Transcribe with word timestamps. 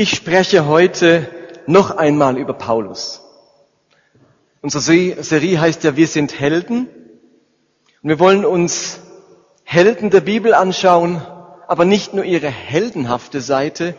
Ich 0.00 0.14
spreche 0.14 0.68
heute 0.68 1.28
noch 1.66 1.90
einmal 1.90 2.38
über 2.38 2.52
Paulus. 2.52 3.20
Unsere 4.62 5.24
Serie 5.24 5.60
heißt 5.60 5.82
ja 5.82 5.96
Wir 5.96 6.06
sind 6.06 6.38
Helden. 6.38 6.86
Und 8.00 8.08
wir 8.08 8.20
wollen 8.20 8.44
uns 8.44 9.00
Helden 9.64 10.10
der 10.10 10.20
Bibel 10.20 10.54
anschauen, 10.54 11.20
aber 11.66 11.84
nicht 11.84 12.14
nur 12.14 12.24
ihre 12.24 12.46
heldenhafte 12.46 13.40
Seite, 13.40 13.96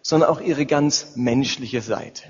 sondern 0.00 0.30
auch 0.30 0.40
ihre 0.40 0.64
ganz 0.64 1.08
menschliche 1.14 1.82
Seite. 1.82 2.22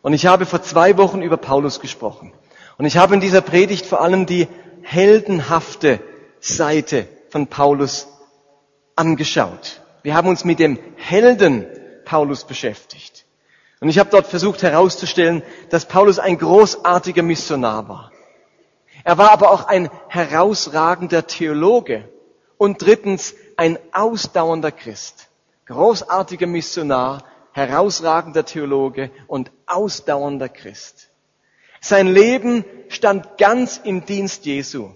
Und 0.00 0.12
ich 0.12 0.26
habe 0.26 0.46
vor 0.46 0.62
zwei 0.62 0.96
Wochen 0.96 1.22
über 1.22 1.38
Paulus 1.38 1.80
gesprochen. 1.80 2.32
Und 2.78 2.86
ich 2.86 2.98
habe 2.98 3.14
in 3.14 3.20
dieser 3.20 3.40
Predigt 3.40 3.84
vor 3.84 4.00
allem 4.00 4.26
die 4.26 4.46
heldenhafte 4.82 5.98
Seite 6.38 7.08
von 7.30 7.48
Paulus 7.48 8.06
angeschaut. 8.94 9.80
Wir 10.04 10.14
haben 10.14 10.28
uns 10.28 10.44
mit 10.44 10.60
dem 10.60 10.78
Helden 10.94 11.66
Paulus 12.10 12.42
beschäftigt. 12.42 13.24
Und 13.78 13.88
ich 13.88 14.00
habe 14.00 14.10
dort 14.10 14.26
versucht 14.26 14.64
herauszustellen, 14.64 15.44
dass 15.68 15.86
Paulus 15.86 16.18
ein 16.18 16.38
großartiger 16.38 17.22
Missionar 17.22 17.88
war. 17.88 18.10
Er 19.04 19.16
war 19.16 19.30
aber 19.30 19.52
auch 19.52 19.68
ein 19.68 19.88
herausragender 20.08 21.28
Theologe 21.28 22.08
und 22.58 22.82
drittens 22.82 23.34
ein 23.56 23.78
ausdauernder 23.92 24.72
Christ. 24.72 25.28
Großartiger 25.66 26.48
Missionar, 26.48 27.22
herausragender 27.52 28.44
Theologe 28.44 29.12
und 29.28 29.52
ausdauernder 29.66 30.48
Christ. 30.48 31.10
Sein 31.80 32.08
Leben 32.08 32.64
stand 32.88 33.38
ganz 33.38 33.80
im 33.84 34.04
Dienst 34.04 34.46
Jesu. 34.46 34.90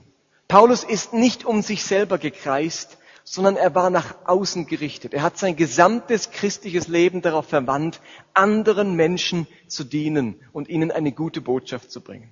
Paulus 0.48 0.82
ist 0.82 1.12
nicht 1.12 1.44
um 1.44 1.62
sich 1.62 1.84
selber 1.84 2.18
gekreist, 2.18 2.98
sondern 3.24 3.56
er 3.56 3.74
war 3.74 3.88
nach 3.88 4.14
außen 4.26 4.66
gerichtet. 4.66 5.14
Er 5.14 5.22
hat 5.22 5.38
sein 5.38 5.56
gesamtes 5.56 6.30
christliches 6.30 6.88
Leben 6.88 7.22
darauf 7.22 7.46
verwandt, 7.46 8.00
anderen 8.34 8.94
Menschen 8.94 9.46
zu 9.66 9.82
dienen 9.82 10.38
und 10.52 10.68
ihnen 10.68 10.92
eine 10.92 11.10
gute 11.10 11.40
Botschaft 11.40 11.90
zu 11.90 12.02
bringen. 12.02 12.30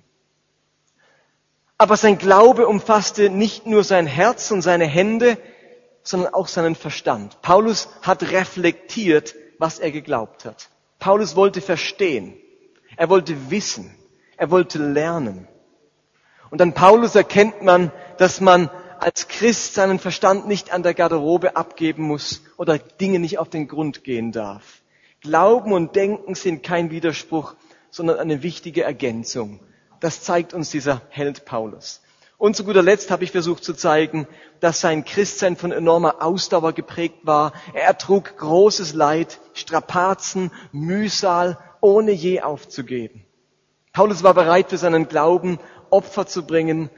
Aber 1.79 1.97
sein 1.97 2.19
Glaube 2.19 2.67
umfasste 2.67 3.31
nicht 3.31 3.65
nur 3.65 3.83
sein 3.83 4.05
Herz 4.05 4.51
und 4.51 4.61
seine 4.61 4.85
Hände, 4.85 5.37
sondern 6.03 6.33
auch 6.33 6.47
seinen 6.47 6.75
Verstand. 6.75 7.41
Paulus 7.41 7.89
hat 8.03 8.31
reflektiert, 8.31 9.35
was 9.57 9.79
er 9.79 9.91
geglaubt 9.91 10.45
hat. 10.45 10.69
Paulus 10.99 11.35
wollte 11.35 11.59
verstehen. 11.59 12.37
Er 12.95 13.09
wollte 13.09 13.49
wissen. 13.49 13.95
Er 14.37 14.51
wollte 14.51 14.77
lernen. 14.77 15.47
Und 16.51 16.61
an 16.61 16.73
Paulus 16.73 17.15
erkennt 17.15 17.63
man, 17.63 17.91
dass 18.17 18.39
man 18.39 18.69
als 19.03 19.27
Christ 19.27 19.73
seinen 19.73 19.99
Verstand 19.99 20.47
nicht 20.47 20.71
an 20.71 20.81
der 20.81 20.93
Garderobe 20.93 21.57
abgeben 21.57 22.03
muss 22.03 22.41
oder 22.55 22.77
Dinge 22.77 23.19
nicht 23.19 23.37
auf 23.37 23.49
den 23.49 23.67
Grund 23.67 24.05
gehen 24.05 24.31
darf. 24.31 24.81
Glauben 25.19 25.73
und 25.73 25.95
Denken 25.97 26.35
sind 26.35 26.63
kein 26.63 26.89
Widerspruch, 26.89 27.55
sondern 27.91 28.17
eine 28.17 28.43
wichtige 28.43 28.83
Ergänzung. 28.83 29.59
Das 29.99 30.21
zeigt 30.21 30.53
uns 30.53 30.69
dieser 30.69 31.01
Held 31.09 31.43
Paulus. 31.43 32.01
Und 32.37 32.55
zu 32.55 32.63
guter 32.63 32.81
Letzt 32.81 33.11
habe 33.11 33.25
ich 33.25 33.31
versucht 33.31 33.65
zu 33.65 33.73
zeigen, 33.73 34.25
dass 34.61 34.79
sein 34.79 35.03
Christsein 35.03 35.57
von 35.57 35.73
enormer 35.73 36.21
Ausdauer 36.21 36.71
geprägt 36.71 37.19
war. 37.23 37.51
Er 37.73 37.83
ertrug 37.83 38.37
großes 38.37 38.93
Leid, 38.93 39.39
Strapazen, 39.53 40.49
Mühsal, 40.71 41.57
ohne 41.81 42.11
je 42.11 42.41
aufzugeben. 42.41 43.25
Paulus 43.91 44.23
war 44.23 44.33
bereit, 44.33 44.69
für 44.69 44.77
seinen 44.77 45.09
Glauben 45.09 45.59
Opfer 45.89 46.25
zu 46.25 46.47
bringen, 46.47 46.89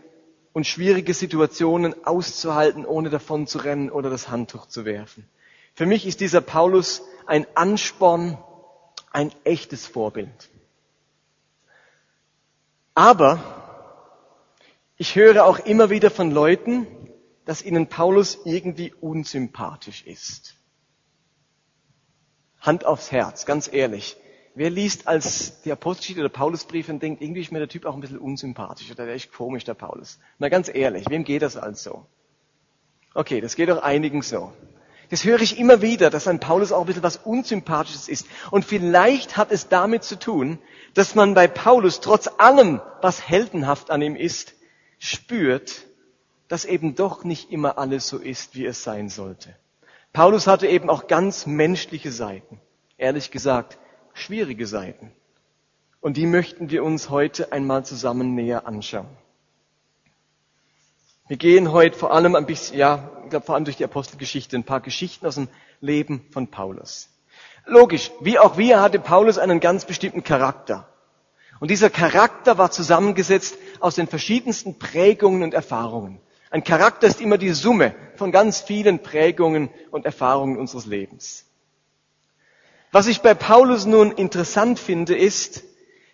und 0.55 0.65
schwierige 0.65 1.13
Situationen 1.13 2.05
auszuhalten, 2.05 2.85
ohne 2.85 3.09
davon 3.09 3.45
zu 3.45 3.57
rennen 3.57 3.91
oder 3.91 4.09
das 4.09 4.29
Handtuch 4.29 4.67
zu 4.67 4.85
werfen. 4.85 5.27
Für 5.73 5.85
mich 5.85 6.07
ist 6.07 6.21
dieser 6.21 6.39
Paulus 6.39 7.01
ein 7.25 7.45
Ansporn, 7.55 8.37
ein 9.11 9.33
echtes 9.43 9.85
Vorbild. 9.85 10.49
Aber 12.93 13.41
ich 14.95 15.17
höre 15.17 15.43
auch 15.43 15.59
immer 15.59 15.89
wieder 15.89 16.09
von 16.09 16.31
Leuten, 16.31 16.87
dass 17.43 17.61
ihnen 17.61 17.87
Paulus 17.87 18.39
irgendwie 18.45 18.93
unsympathisch 18.93 20.05
ist. 20.05 20.55
Hand 22.61 22.85
aufs 22.85 23.11
Herz, 23.11 23.45
ganz 23.45 23.69
ehrlich. 23.69 24.15
Wer 24.57 24.69
liest 24.69 25.05
als 25.07 25.61
die 25.63 25.71
Apostelgeschichte 25.73 26.21
oder 26.21 26.29
Paulusbriefe 26.29 26.91
und 26.91 27.03
denkt, 27.03 27.21
irgendwie 27.21 27.41
ist 27.41 27.51
mir 27.51 27.59
der 27.59 27.67
Typ 27.67 27.85
auch 27.85 27.93
ein 27.93 27.99
bisschen 27.99 28.17
unsympathisch 28.19 28.89
oder 28.89 29.05
der 29.05 29.15
ist 29.15 29.33
komisch, 29.33 29.65
der 29.65 29.73
Paulus. 29.73 30.17
Na 30.39 30.47
ganz 30.47 30.73
ehrlich, 30.73 31.09
wem 31.09 31.25
geht 31.25 31.41
das 31.41 31.57
als 31.57 31.83
so? 31.83 32.05
Okay, 33.13 33.41
das 33.41 33.57
geht 33.57 33.69
auch 33.69 33.83
einigen 33.83 34.21
so. 34.21 34.53
Das 35.09 35.25
höre 35.25 35.41
ich 35.41 35.59
immer 35.59 35.81
wieder, 35.81 36.09
dass 36.09 36.27
ein 36.27 36.39
Paulus 36.39 36.71
auch 36.71 36.81
ein 36.81 36.87
bisschen 36.87 37.03
was 37.03 37.17
Unsympathisches 37.17 38.07
ist. 38.07 38.27
Und 38.49 38.63
vielleicht 38.63 39.35
hat 39.35 39.51
es 39.51 39.67
damit 39.67 40.03
zu 40.03 40.17
tun, 40.17 40.57
dass 40.93 41.15
man 41.15 41.33
bei 41.33 41.47
Paulus 41.47 41.99
trotz 41.99 42.29
allem, 42.37 42.81
was 43.01 43.27
heldenhaft 43.27 43.91
an 43.91 44.01
ihm 44.01 44.15
ist, 44.15 44.53
spürt, 44.97 45.85
dass 46.47 46.63
eben 46.63 46.95
doch 46.95 47.25
nicht 47.25 47.51
immer 47.51 47.77
alles 47.77 48.07
so 48.07 48.17
ist, 48.17 48.55
wie 48.55 48.65
es 48.65 48.83
sein 48.83 49.09
sollte. 49.09 49.53
Paulus 50.13 50.47
hatte 50.47 50.67
eben 50.67 50.89
auch 50.89 51.07
ganz 51.07 51.45
menschliche 51.45 52.11
Seiten. 52.11 52.61
Ehrlich 52.97 53.31
gesagt, 53.31 53.77
schwierige 54.15 54.65
Seiten. 54.65 55.11
Und 56.01 56.17
die 56.17 56.25
möchten 56.25 56.71
wir 56.71 56.83
uns 56.83 57.09
heute 57.09 57.51
einmal 57.51 57.85
zusammen 57.85 58.33
näher 58.33 58.67
anschauen. 58.67 59.07
Wir 61.27 61.37
gehen 61.37 61.71
heute 61.71 61.97
vor 61.97 62.13
allem 62.13 62.35
ein 62.35 62.45
bisschen, 62.45 62.77
ja, 62.77 63.09
ich 63.23 63.29
glaube 63.31 63.45
vor 63.45 63.55
allem 63.55 63.65
durch 63.65 63.77
die 63.77 63.83
Apostelgeschichte, 63.83 64.55
ein 64.55 64.63
paar 64.63 64.81
Geschichten 64.81 65.25
aus 65.25 65.35
dem 65.35 65.47
Leben 65.81 66.25
von 66.31 66.49
Paulus. 66.49 67.09
Logisch, 67.65 68.11
wie 68.21 68.37
auch 68.37 68.57
wir 68.57 68.81
hatte 68.81 68.99
Paulus 68.99 69.37
einen 69.39 69.59
ganz 69.59 69.85
bestimmten 69.85 70.23
Charakter. 70.23 70.87
Und 71.59 71.71
dieser 71.71 71.89
Charakter 71.89 72.57
war 72.57 72.69
zusammengesetzt 72.69 73.57
aus 73.79 73.95
den 73.95 74.07
verschiedensten 74.07 74.77
Prägungen 74.77 75.41
und 75.41 75.53
Erfahrungen. 75.53 76.19
Ein 76.51 76.63
Charakter 76.63 77.07
ist 77.07 77.21
immer 77.21 77.39
die 77.39 77.51
Summe 77.51 77.95
von 78.15 78.31
ganz 78.31 78.61
vielen 78.61 78.99
Prägungen 78.99 79.69
und 79.89 80.05
Erfahrungen 80.05 80.57
unseres 80.57 80.85
Lebens. 80.85 81.44
Was 82.95 83.07
ich 83.07 83.19
bei 83.21 83.33
Paulus 83.33 83.85
nun 83.85 84.13
interessant 84.13 84.79
finde, 84.79 85.17
ist, 85.17 85.63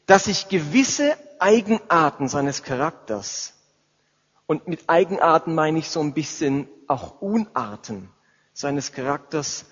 dass 0.07 0.23
sich 0.23 0.47
gewisse 0.49 1.15
Eigenarten 1.37 2.27
seines 2.27 2.63
Charakters, 2.63 3.53
und 4.47 4.67
mit 4.67 4.89
Eigenarten 4.89 5.53
meine 5.53 5.77
ich 5.77 5.89
so 5.89 5.99
ein 5.99 6.15
bisschen 6.15 6.67
auch 6.87 7.21
Unarten 7.21 8.09
seines 8.53 8.93
Charakters, 8.93 9.65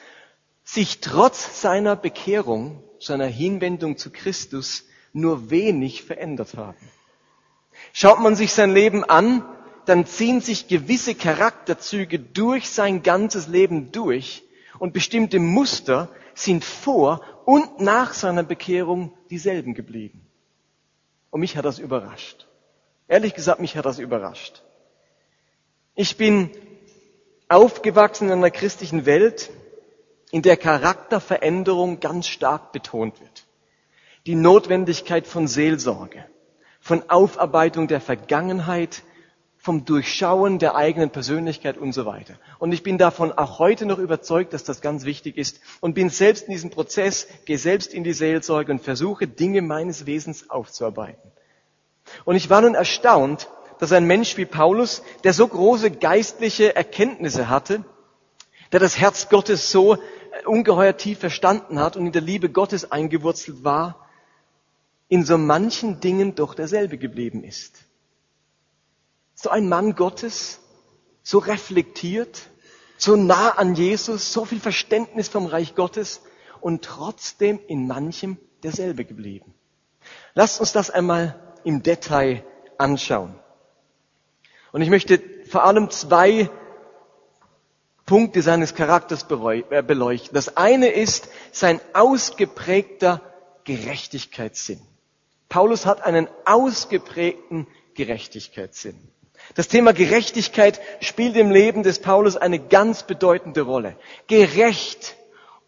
sich 0.64 1.02
trotz 1.02 1.64
seiner 1.64 1.96
Bekehrung, 1.96 2.84
seiner 3.00 3.26
Hinwendung 3.26 3.98
zu 3.98 4.12
Christus 4.12 4.84
nur 5.12 5.50
wenig 5.50 6.04
verändert 6.04 6.58
haben. 6.58 6.78
Schaut 7.92 8.20
man 8.20 8.36
sich 8.36 8.54
sein 8.54 8.72
Leben 8.72 9.04
an, 9.04 9.44
dann 9.88 10.06
ziehen 10.06 10.42
sich 10.42 10.68
gewisse 10.68 11.16
Charakterzüge 11.16 12.20
durch 12.20 12.70
sein 12.70 13.02
ganzes 13.02 13.48
Leben 13.48 13.92
durch 13.92 14.44
und 14.78 14.94
bestimmte 14.94 15.40
Muster 15.40 16.10
sind 16.40 16.64
vor 16.64 17.22
und 17.46 17.82
nach 17.82 18.14
seiner 18.14 18.44
Bekehrung 18.44 19.14
dieselben 19.30 19.74
geblieben. 19.74 20.26
Und 21.32 21.42
mich 21.42 21.58
hat 21.58 21.66
das 21.66 21.80
überrascht. 21.80 22.48
Ehrlich 23.08 23.34
gesagt, 23.34 23.60
mich 23.60 23.76
hat 23.76 23.86
das 23.86 24.00
überrascht. 24.00 24.64
Ich 25.96 26.16
bin 26.18 26.50
aufgewachsen 27.50 28.28
in 28.28 28.40
einer 28.40 28.52
christlichen 28.52 29.06
Welt, 29.06 29.52
in 30.32 30.42
der 30.42 30.58
Charakterveränderung 30.58 32.00
ganz 32.00 32.28
stark 32.28 32.72
betont 32.72 33.20
wird. 33.20 33.46
Die 34.26 34.36
Notwendigkeit 34.36 35.28
von 35.28 35.48
Seelsorge, 35.48 36.26
von 36.80 37.10
Aufarbeitung 37.10 37.88
der 37.88 38.00
Vergangenheit, 38.00 39.04
vom 39.62 39.84
Durchschauen 39.84 40.58
der 40.58 40.76
eigenen 40.76 41.10
Persönlichkeit 41.10 41.78
und 41.78 41.92
so 41.92 42.06
weiter. 42.06 42.36
Und 42.60 42.72
ich 42.72 42.82
bin 42.82 42.98
davon 42.98 43.34
auch 43.34 43.60
heute 43.60 43.86
noch 43.86 44.00
überzeugt, 44.00 44.54
dass 44.54 44.64
das 44.64 44.80
ganz 44.80 45.04
wichtig 45.04 45.38
ist 45.38 45.60
und 45.82 45.94
bin 45.94 46.10
selbst 46.10 46.46
in 46.48 46.54
diesem 46.54 46.70
Prozess, 46.70 47.28
gehe 47.44 47.58
selbst 47.58 47.94
in 47.94 48.06
die 48.06 48.14
Seelsorge 48.14 48.72
und 48.72 48.82
versuche 48.82 49.28
Dinge 49.28 49.62
meines 49.62 50.06
Wesens 50.06 50.50
aufzuarbeiten. 50.50 51.32
Und 52.24 52.38
ich 52.38 52.50
war 52.50 52.62
nun 52.62 52.74
erstaunt, 52.74 53.50
dass 53.80 53.92
ein 53.92 54.06
Mensch 54.06 54.38
wie 54.38 54.46
Paulus, 54.46 55.04
der 55.26 55.34
so 55.34 55.46
große 55.46 55.92
geistliche 55.92 56.76
Erkenntnisse 56.76 57.50
hatte, 57.50 57.84
der 58.72 58.80
das 58.80 58.98
Herz 58.98 59.28
Gottes 59.28 59.72
so 59.72 59.98
ungeheuer 60.46 60.96
tief 60.96 61.20
verstanden 61.20 61.80
hat 61.80 61.98
und 61.98 62.06
in 62.06 62.12
der 62.14 62.22
Liebe 62.22 62.50
Gottes 62.50 62.94
eingewurzelt 62.94 63.66
war, 63.66 64.08
in 65.10 65.26
so 65.26 65.38
manchen 65.38 66.00
Dingen 66.00 66.36
doch 66.36 66.54
derselbe 66.56 66.98
geblieben 66.98 67.44
ist 67.44 67.89
so 69.42 69.50
ein 69.50 69.70
Mann 69.70 69.96
Gottes, 69.96 70.60
so 71.24 71.38
reflektiert, 71.38 72.42
so 72.98 73.16
nah 73.16 73.52
an 73.52 73.74
Jesus, 73.74 74.34
so 74.34 74.44
viel 74.44 74.60
Verständnis 74.60 75.30
vom 75.30 75.46
Reich 75.46 75.76
Gottes 75.76 76.22
und 76.60 76.84
trotzdem 76.84 77.58
in 77.68 77.88
manchem 77.88 78.38
derselbe 78.64 79.06
geblieben. 79.06 79.54
Lasst 80.34 80.60
uns 80.60 80.74
das 80.74 80.90
einmal 80.90 81.40
im 81.64 81.84
Detail 81.84 82.44
anschauen. 82.78 83.40
Und 84.74 84.82
ich 84.82 84.90
möchte 84.90 85.22
vor 85.50 85.64
allem 85.64 85.90
zwei 85.90 86.50
Punkte 88.06 88.42
seines 88.42 88.76
Charakters 88.76 89.26
äh, 89.30 89.82
beleuchten. 89.82 90.34
Das 90.34 90.58
eine 90.58 90.90
ist 90.90 91.30
sein 91.54 91.80
ausgeprägter 91.94 93.22
Gerechtigkeitssinn. 93.64 94.82
Paulus 95.48 95.86
hat 95.86 96.02
einen 96.02 96.28
ausgeprägten 96.44 97.68
Gerechtigkeitssinn. 97.94 99.00
Das 99.56 99.68
Thema 99.68 99.94
Gerechtigkeit 99.94 100.80
spielt 101.02 101.36
im 101.36 101.52
Leben 101.52 101.84
des 101.84 102.00
Paulus 102.00 102.38
eine 102.38 102.60
ganz 102.60 103.04
bedeutende 103.04 103.62
Rolle. 103.62 103.96
Gerecht, 104.28 105.16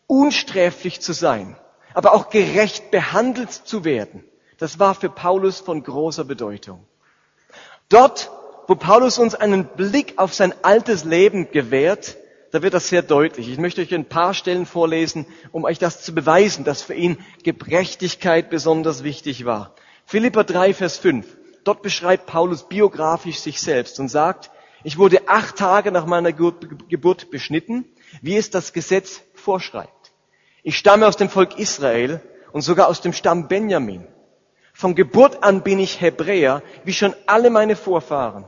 unsträflich 0.07 1.01
zu 1.01 1.13
sein, 1.13 1.55
aber 1.93 2.13
auch 2.13 2.29
gerecht 2.29 2.91
behandelt 2.91 3.51
zu 3.51 3.83
werden, 3.83 4.23
das 4.57 4.77
war 4.77 4.93
für 4.93 5.09
Paulus 5.09 5.59
von 5.59 5.81
großer 5.81 6.23
Bedeutung. 6.23 6.85
Dort, 7.89 8.29
wo 8.67 8.75
Paulus 8.75 9.17
uns 9.17 9.33
einen 9.33 9.65
Blick 9.65 10.13
auf 10.17 10.33
sein 10.33 10.53
altes 10.61 11.03
Leben 11.03 11.51
gewährt, 11.51 12.17
da 12.51 12.61
wird 12.61 12.73
das 12.73 12.89
sehr 12.89 13.01
deutlich. 13.01 13.49
Ich 13.49 13.57
möchte 13.57 13.81
euch 13.81 13.93
ein 13.93 14.05
paar 14.05 14.33
Stellen 14.33 14.65
vorlesen, 14.65 15.25
um 15.51 15.63
euch 15.63 15.79
das 15.79 16.03
zu 16.03 16.13
beweisen, 16.13 16.63
dass 16.65 16.81
für 16.81 16.93
ihn 16.93 17.17
Gerechtigkeit 17.43 18.49
besonders 18.49 19.03
wichtig 19.03 19.45
war. 19.45 19.73
Philippa 20.05 20.43
3, 20.43 20.73
Vers 20.73 20.97
5. 20.97 21.25
Dort 21.63 21.81
beschreibt 21.81 22.25
Paulus 22.25 22.67
biografisch 22.67 23.39
sich 23.39 23.61
selbst 23.61 23.99
und 23.99 24.09
sagt, 24.09 24.51
ich 24.83 24.97
wurde 24.97 25.27
acht 25.27 25.57
Tage 25.57 25.91
nach 25.91 26.05
meiner 26.05 26.33
Geburt 26.33 27.29
beschnitten, 27.29 27.85
wie 28.21 28.37
es 28.37 28.49
das 28.49 28.73
Gesetz 28.73 29.21
vorschreibt. 29.35 30.11
Ich 30.63 30.77
stamme 30.77 31.07
aus 31.07 31.17
dem 31.17 31.29
Volk 31.29 31.57
Israel 31.59 32.21
und 32.51 32.61
sogar 32.61 32.87
aus 32.87 33.01
dem 33.01 33.13
Stamm 33.13 33.47
Benjamin. 33.47 34.07
Von 34.73 34.95
Geburt 34.95 35.43
an 35.43 35.63
bin 35.63 35.79
ich 35.79 36.01
Hebräer, 36.01 36.63
wie 36.83 36.93
schon 36.93 37.13
alle 37.27 37.49
meine 37.49 37.75
Vorfahren. 37.75 38.45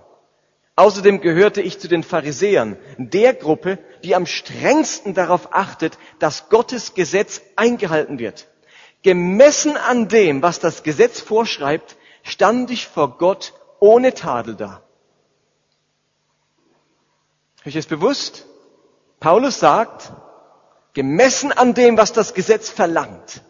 Außerdem 0.76 1.22
gehörte 1.22 1.62
ich 1.62 1.80
zu 1.80 1.88
den 1.88 2.02
Pharisäern, 2.02 2.78
der 2.98 3.36
Gruppe, 3.36 3.78
die 4.04 4.16
am 4.16 4.26
strengsten 4.26 5.14
darauf 5.14 5.54
achtet, 5.54 6.00
dass 6.18 6.50
Gottes 6.50 6.96
Gesetz 6.96 7.42
eingehalten 7.56 8.18
wird. 8.18 8.48
Gemessen 9.04 9.78
an 9.78 10.08
dem, 10.08 10.42
was 10.42 10.60
das 10.60 10.82
Gesetz 10.82 11.20
vorschreibt, 11.20 11.98
stand 12.24 12.72
ich 12.72 12.88
vor 12.88 13.18
Gott 13.18 13.54
ohne 13.80 14.14
Tadel 14.14 14.56
da. 14.56 14.82
Ist 17.64 17.76
es 17.76 17.86
bewusst? 17.86 18.46
Paulus 19.20 19.60
sagt, 19.60 20.12
gemessen 20.94 21.52
an 21.52 21.74
dem, 21.74 21.98
was 21.98 22.12
das 22.12 22.34
Gesetz 22.34 22.70
verlangt, 22.70 23.44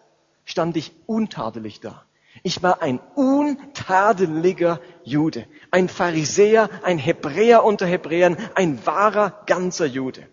stand 0.46 0.78
ich 0.78 0.92
untadelig 1.06 1.80
da. 1.80 2.04
Ich 2.42 2.62
war 2.62 2.82
ein 2.82 3.00
untadeliger 3.16 4.80
Jude, 5.04 5.46
ein 5.72 5.88
Pharisäer, 5.88 6.70
ein 6.84 6.98
Hebräer 6.98 7.64
unter 7.64 7.86
Hebräern, 7.86 8.38
ein 8.56 8.86
wahrer 8.86 9.44
ganzer 9.46 9.86
Jude. 9.86 10.28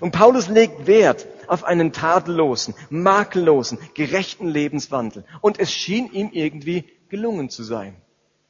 Und 0.00 0.12
Paulus 0.12 0.48
legt 0.48 0.86
Wert 0.86 1.26
auf 1.48 1.64
einen 1.64 1.92
tadellosen, 1.92 2.74
makellosen, 2.88 3.78
gerechten 3.94 4.48
Lebenswandel. 4.48 5.24
Und 5.40 5.58
es 5.58 5.72
schien 5.72 6.12
ihm 6.12 6.30
irgendwie 6.32 6.84
gelungen 7.10 7.50
zu 7.50 7.62
sein. 7.62 7.96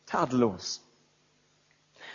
Tadellos. 0.07 0.83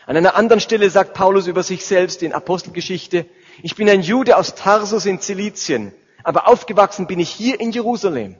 An 0.05 0.15
einer 0.15 0.35
anderen 0.35 0.61
Stelle 0.61 0.89
sagt 0.89 1.13
Paulus 1.13 1.47
über 1.47 1.63
sich 1.63 1.85
selbst 1.85 2.21
in 2.23 2.33
Apostelgeschichte, 2.33 3.25
ich 3.63 3.75
bin 3.75 3.89
ein 3.89 4.01
Jude 4.01 4.37
aus 4.37 4.55
Tarsus 4.55 5.05
in 5.05 5.19
Zilizien, 5.19 5.91
aber 6.23 6.47
aufgewachsen 6.47 7.07
bin 7.07 7.19
ich 7.19 7.29
hier 7.29 7.59
in 7.59 7.71
Jerusalem. 7.71 8.35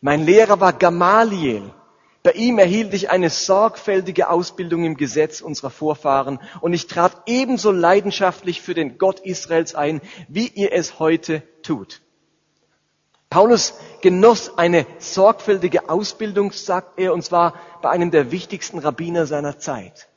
Mein 0.00 0.24
Lehrer 0.24 0.60
war 0.60 0.72
Gamaliel, 0.72 1.72
bei 2.22 2.32
ihm 2.32 2.58
erhielt 2.58 2.92
ich 2.92 3.08
eine 3.10 3.30
sorgfältige 3.30 4.28
Ausbildung 4.28 4.84
im 4.84 4.96
Gesetz 4.96 5.40
unserer 5.40 5.70
Vorfahren 5.70 6.38
und 6.60 6.74
ich 6.74 6.86
trat 6.86 7.22
ebenso 7.26 7.70
leidenschaftlich 7.70 8.60
für 8.60 8.74
den 8.74 8.98
Gott 8.98 9.20
Israels 9.20 9.74
ein, 9.74 10.02
wie 10.28 10.48
ihr 10.48 10.72
es 10.72 10.98
heute 10.98 11.42
tut. 11.62 12.02
Paulus 13.30 13.74
genoss 14.00 14.56
eine 14.56 14.86
sorgfältige 14.98 15.90
Ausbildung, 15.90 16.52
sagt 16.52 16.98
er, 16.98 17.12
und 17.12 17.22
zwar 17.22 17.54
bei 17.82 17.90
einem 17.90 18.10
der 18.10 18.30
wichtigsten 18.30 18.78
Rabbiner 18.78 19.26
seiner 19.26 19.58
Zeit. 19.58 20.08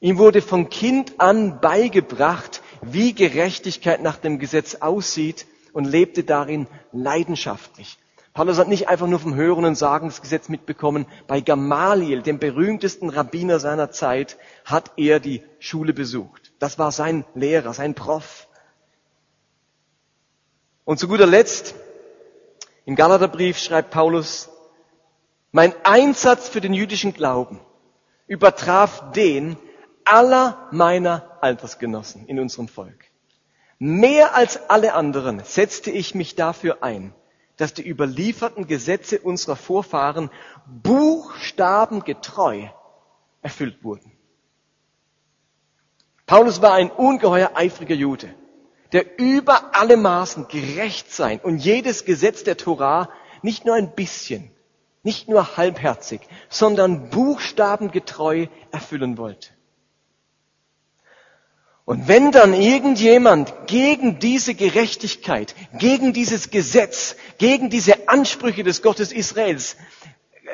Ihm 0.00 0.18
wurde 0.18 0.42
von 0.42 0.68
Kind 0.68 1.18
an 1.18 1.60
beigebracht, 1.60 2.62
wie 2.82 3.14
Gerechtigkeit 3.14 4.02
nach 4.02 4.16
dem 4.16 4.38
Gesetz 4.38 4.76
aussieht 4.76 5.46
und 5.72 5.86
lebte 5.86 6.24
darin 6.24 6.66
leidenschaftlich. 6.92 7.98
Paulus 8.34 8.58
hat 8.58 8.68
nicht 8.68 8.88
einfach 8.88 9.08
nur 9.08 9.18
vom 9.18 9.34
Hören 9.34 9.64
und 9.64 9.74
Sagen 9.74 10.08
das 10.08 10.22
Gesetz 10.22 10.48
mitbekommen. 10.48 11.06
Bei 11.26 11.40
Gamaliel, 11.40 12.22
dem 12.22 12.38
berühmtesten 12.38 13.08
Rabbiner 13.08 13.58
seiner 13.58 13.90
Zeit, 13.90 14.36
hat 14.64 14.92
er 14.96 15.18
die 15.18 15.42
Schule 15.58 15.92
besucht. 15.92 16.52
Das 16.60 16.78
war 16.78 16.92
sein 16.92 17.24
Lehrer, 17.34 17.74
sein 17.74 17.94
Prof. 17.94 18.47
Und 20.88 20.98
zu 20.98 21.06
guter 21.06 21.26
Letzt, 21.26 21.74
im 22.86 22.96
Galaterbrief 22.96 23.58
schreibt 23.58 23.90
Paulus, 23.90 24.48
mein 25.52 25.74
Einsatz 25.84 26.48
für 26.48 26.62
den 26.62 26.72
jüdischen 26.72 27.12
Glauben 27.12 27.60
übertraf 28.26 29.12
den 29.12 29.58
aller 30.06 30.66
meiner 30.70 31.36
Altersgenossen 31.42 32.26
in 32.26 32.40
unserem 32.40 32.68
Volk. 32.68 33.04
Mehr 33.78 34.34
als 34.34 34.70
alle 34.70 34.94
anderen 34.94 35.44
setzte 35.44 35.90
ich 35.90 36.14
mich 36.14 36.36
dafür 36.36 36.82
ein, 36.82 37.12
dass 37.58 37.74
die 37.74 37.86
überlieferten 37.86 38.66
Gesetze 38.66 39.18
unserer 39.18 39.56
Vorfahren 39.56 40.30
buchstabengetreu 40.64 42.68
erfüllt 43.42 43.84
wurden. 43.84 44.10
Paulus 46.24 46.62
war 46.62 46.72
ein 46.72 46.90
ungeheuer 46.90 47.50
eifriger 47.56 47.94
Jude, 47.94 48.34
der 48.92 49.18
über 49.18 49.74
alle 49.74 49.96
Maßen 49.96 50.48
gerecht 50.48 51.12
sein 51.12 51.40
und 51.40 51.58
jedes 51.58 52.04
Gesetz 52.04 52.44
der 52.44 52.56
Torah 52.56 53.10
nicht 53.42 53.64
nur 53.64 53.74
ein 53.74 53.94
bisschen, 53.94 54.50
nicht 55.02 55.28
nur 55.28 55.56
halbherzig, 55.56 56.20
sondern 56.48 57.10
buchstabengetreu 57.10 58.46
erfüllen 58.72 59.18
wollte. 59.18 59.50
Und 61.84 62.06
wenn 62.06 62.32
dann 62.32 62.52
irgendjemand 62.52 63.66
gegen 63.66 64.18
diese 64.18 64.54
Gerechtigkeit, 64.54 65.54
gegen 65.78 66.12
dieses 66.12 66.50
Gesetz, 66.50 67.16
gegen 67.38 67.70
diese 67.70 68.08
Ansprüche 68.10 68.62
des 68.62 68.82
Gottes 68.82 69.10
Israels 69.10 69.76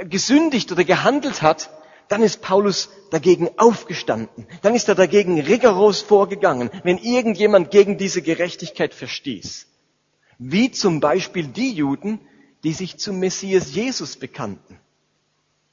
gesündigt 0.04 0.70
oder 0.70 0.84
gehandelt 0.84 1.42
hat, 1.42 1.70
dann 2.08 2.22
ist 2.22 2.42
Paulus 2.42 2.90
dagegen 3.10 3.48
aufgestanden. 3.56 4.46
Dann 4.62 4.74
ist 4.74 4.88
er 4.88 4.94
dagegen 4.94 5.40
rigoros 5.40 6.00
vorgegangen, 6.00 6.70
wenn 6.82 6.98
irgendjemand 6.98 7.70
gegen 7.70 7.98
diese 7.98 8.22
Gerechtigkeit 8.22 8.94
verstieß. 8.94 9.66
Wie 10.38 10.70
zum 10.70 11.00
Beispiel 11.00 11.46
die 11.46 11.72
Juden, 11.72 12.20
die 12.64 12.72
sich 12.72 12.98
zum 12.98 13.18
Messias 13.18 13.74
Jesus 13.74 14.16
bekannten. 14.16 14.78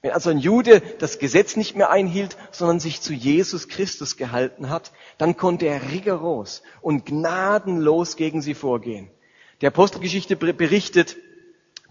Wenn 0.02 0.12
also 0.12 0.32
ein 0.32 0.40
Jude 0.40 0.82
das 1.00 1.20
Gesetz 1.20 1.56
nicht 1.56 1.76
mehr 1.76 1.92
einhielt, 1.92 2.36
sondern 2.52 2.80
sich 2.80 3.02
zu 3.02 3.14
Jesus 3.14 3.68
Christus 3.68 4.18
gehalten 4.18 4.70
hat, 4.70 4.92
dann 5.18 5.38
konnte 5.38 5.68
er 5.68 5.92
rigoros 5.92 6.64
und 6.82 7.06
gnadenlos 7.06 8.16
gegen 8.16 8.42
sie 8.42 8.56
vorgehen. 8.56 9.10
Die 9.62 9.68
Apostelgeschichte 9.68 10.36
berichtet, 10.36 11.18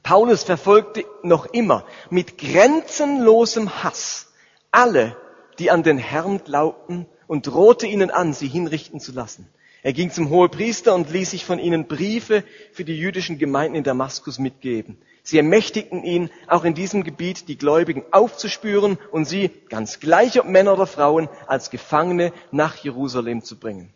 Paulus 0.02 0.42
verfolgte 0.42 1.04
noch 1.22 1.46
immer 1.46 1.84
mit 2.10 2.36
grenzenlosem 2.36 3.84
Hass 3.84 4.29
alle, 4.70 5.16
die 5.58 5.70
an 5.70 5.82
den 5.82 5.98
Herrn 5.98 6.42
glaubten 6.44 7.06
und 7.26 7.46
drohte 7.46 7.86
ihnen 7.86 8.10
an, 8.10 8.32
sie 8.32 8.48
hinrichten 8.48 9.00
zu 9.00 9.12
lassen. 9.12 9.48
Er 9.82 9.92
ging 9.92 10.10
zum 10.10 10.28
Hohepriester 10.28 10.94
und 10.94 11.10
ließ 11.10 11.30
sich 11.30 11.44
von 11.44 11.58
ihnen 11.58 11.86
Briefe 11.86 12.44
für 12.72 12.84
die 12.84 12.98
jüdischen 12.98 13.38
Gemeinden 13.38 13.76
in 13.76 13.84
Damaskus 13.84 14.38
mitgeben. 14.38 14.98
Sie 15.22 15.38
ermächtigten 15.38 16.02
ihn, 16.02 16.30
auch 16.48 16.64
in 16.64 16.74
diesem 16.74 17.02
Gebiet 17.02 17.48
die 17.48 17.56
Gläubigen 17.56 18.04
aufzuspüren 18.10 18.98
und 19.10 19.26
sie, 19.26 19.50
ganz 19.68 20.00
gleich 20.00 20.38
ob 20.38 20.46
Männer 20.46 20.74
oder 20.74 20.86
Frauen, 20.86 21.28
als 21.46 21.70
Gefangene 21.70 22.32
nach 22.50 22.76
Jerusalem 22.76 23.42
zu 23.42 23.58
bringen. 23.58 23.92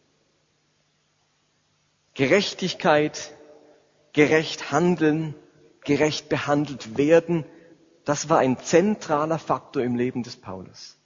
Gerechtigkeit, 2.14 3.32
gerecht 4.12 4.70
handeln, 4.70 5.34
gerecht 5.84 6.28
behandelt 6.28 6.96
werden, 6.96 7.44
das 8.04 8.28
war 8.28 8.38
ein 8.38 8.58
zentraler 8.58 9.38
Faktor 9.38 9.82
im 9.82 9.96
Leben 9.96 10.22
des 10.22 10.36
Paulus. 10.36 10.96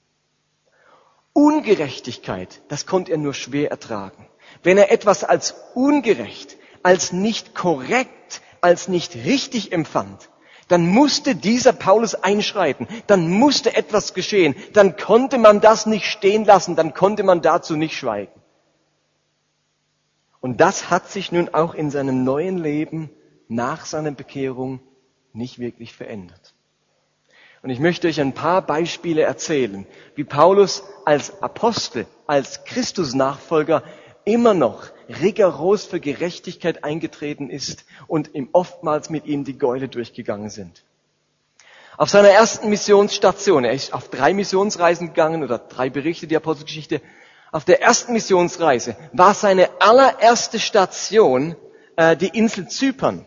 Ungerechtigkeit, 1.33 2.61
das 2.69 2.87
konnte 2.87 3.13
er 3.13 3.19
nur 3.19 3.35
schwer 3.35 3.71
ertragen. 3.71 4.27
Wenn 4.63 4.79
er 4.79 4.91
etwas 4.91 5.23
als 5.25 5.55
ungerecht, 5.75 6.57
als 6.83 7.13
nicht 7.13 7.55
korrekt, 7.55 8.41
als 8.61 8.89
nicht 8.89 9.15
richtig 9.15 9.73
empfand, 9.73 10.31
dann 10.67 10.87
musste 10.87 11.35
dieser 11.35 11.73
Paulus 11.73 12.15
einschreiten, 12.15 12.87
dann 13.07 13.31
musste 13.31 13.75
etwas 13.75 14.15
geschehen, 14.15 14.55
dann 14.73 14.97
konnte 14.97 15.39
man 15.39 15.61
das 15.61 15.87
nicht 15.87 16.07
stehen 16.07 16.45
lassen, 16.45 16.77
dann 16.77 16.93
konnte 16.93 17.23
man 17.23 17.41
dazu 17.41 17.77
nicht 17.77 17.97
schweigen. 17.97 18.33
Und 20.41 20.61
das 20.61 20.91
hat 20.91 21.09
sich 21.11 21.33
nun 21.33 21.49
auch 21.49 21.75
in 21.75 21.91
seinem 21.91 22.23
neuen 22.23 22.59
Leben 22.59 23.11
nach 23.49 23.87
seiner 23.87 24.13
Bekehrung 24.13 24.81
nicht 25.33 25.59
wirklich 25.59 25.95
verändert. 25.95 26.55
Und 27.63 27.71
ich 27.71 27.81
möchte 27.81 28.09
euch 28.09 28.21
ein 28.21 28.35
paar 28.35 28.63
Beispiele 28.63 29.23
erzählen, 29.23 29.87
wie 30.15 30.25
Paulus 30.25 30.85
als 31.05 31.43
Apostel, 31.43 32.07
als 32.27 32.65
Christusnachfolger 32.65 33.83
immer 34.25 34.55
noch 34.55 34.85
rigoros 35.09 35.85
für 35.85 36.01
Gerechtigkeit 36.01 36.85
eingetreten 36.85 37.51
ist 37.51 37.85
und 38.07 38.35
ihm 38.35 38.51
oftmals 38.53 39.11
mit 39.11 39.27
ihm 39.27 39.45
die 39.45 39.59
Gäule 39.59 39.89
durchgegangen 39.89 40.51
sind. 40.51 40.85
Auf 41.97 42.11
seiner 42.11 42.29
ersten 42.29 42.69
Missionsstation, 42.69 43.65
er 43.65 43.73
ist 43.73 43.93
auf 43.93 44.09
drei 44.09 44.33
Missionsreisen 44.33 45.09
gegangen 45.09 45.43
oder 45.43 45.59
drei 45.59 45.91
Berichte 45.91 46.29
der 46.29 46.39
Apostelgeschichte, 46.39 47.01
auf 47.51 47.65
der 47.65 47.83
ersten 47.83 48.13
Missionsreise 48.13 48.97
war 49.13 49.35
seine 49.35 49.69
allererste 49.81 50.61
Station 50.61 51.57
äh, 51.97 52.17
die 52.17 52.29
Insel 52.29 52.69
Zypern. 52.69 53.25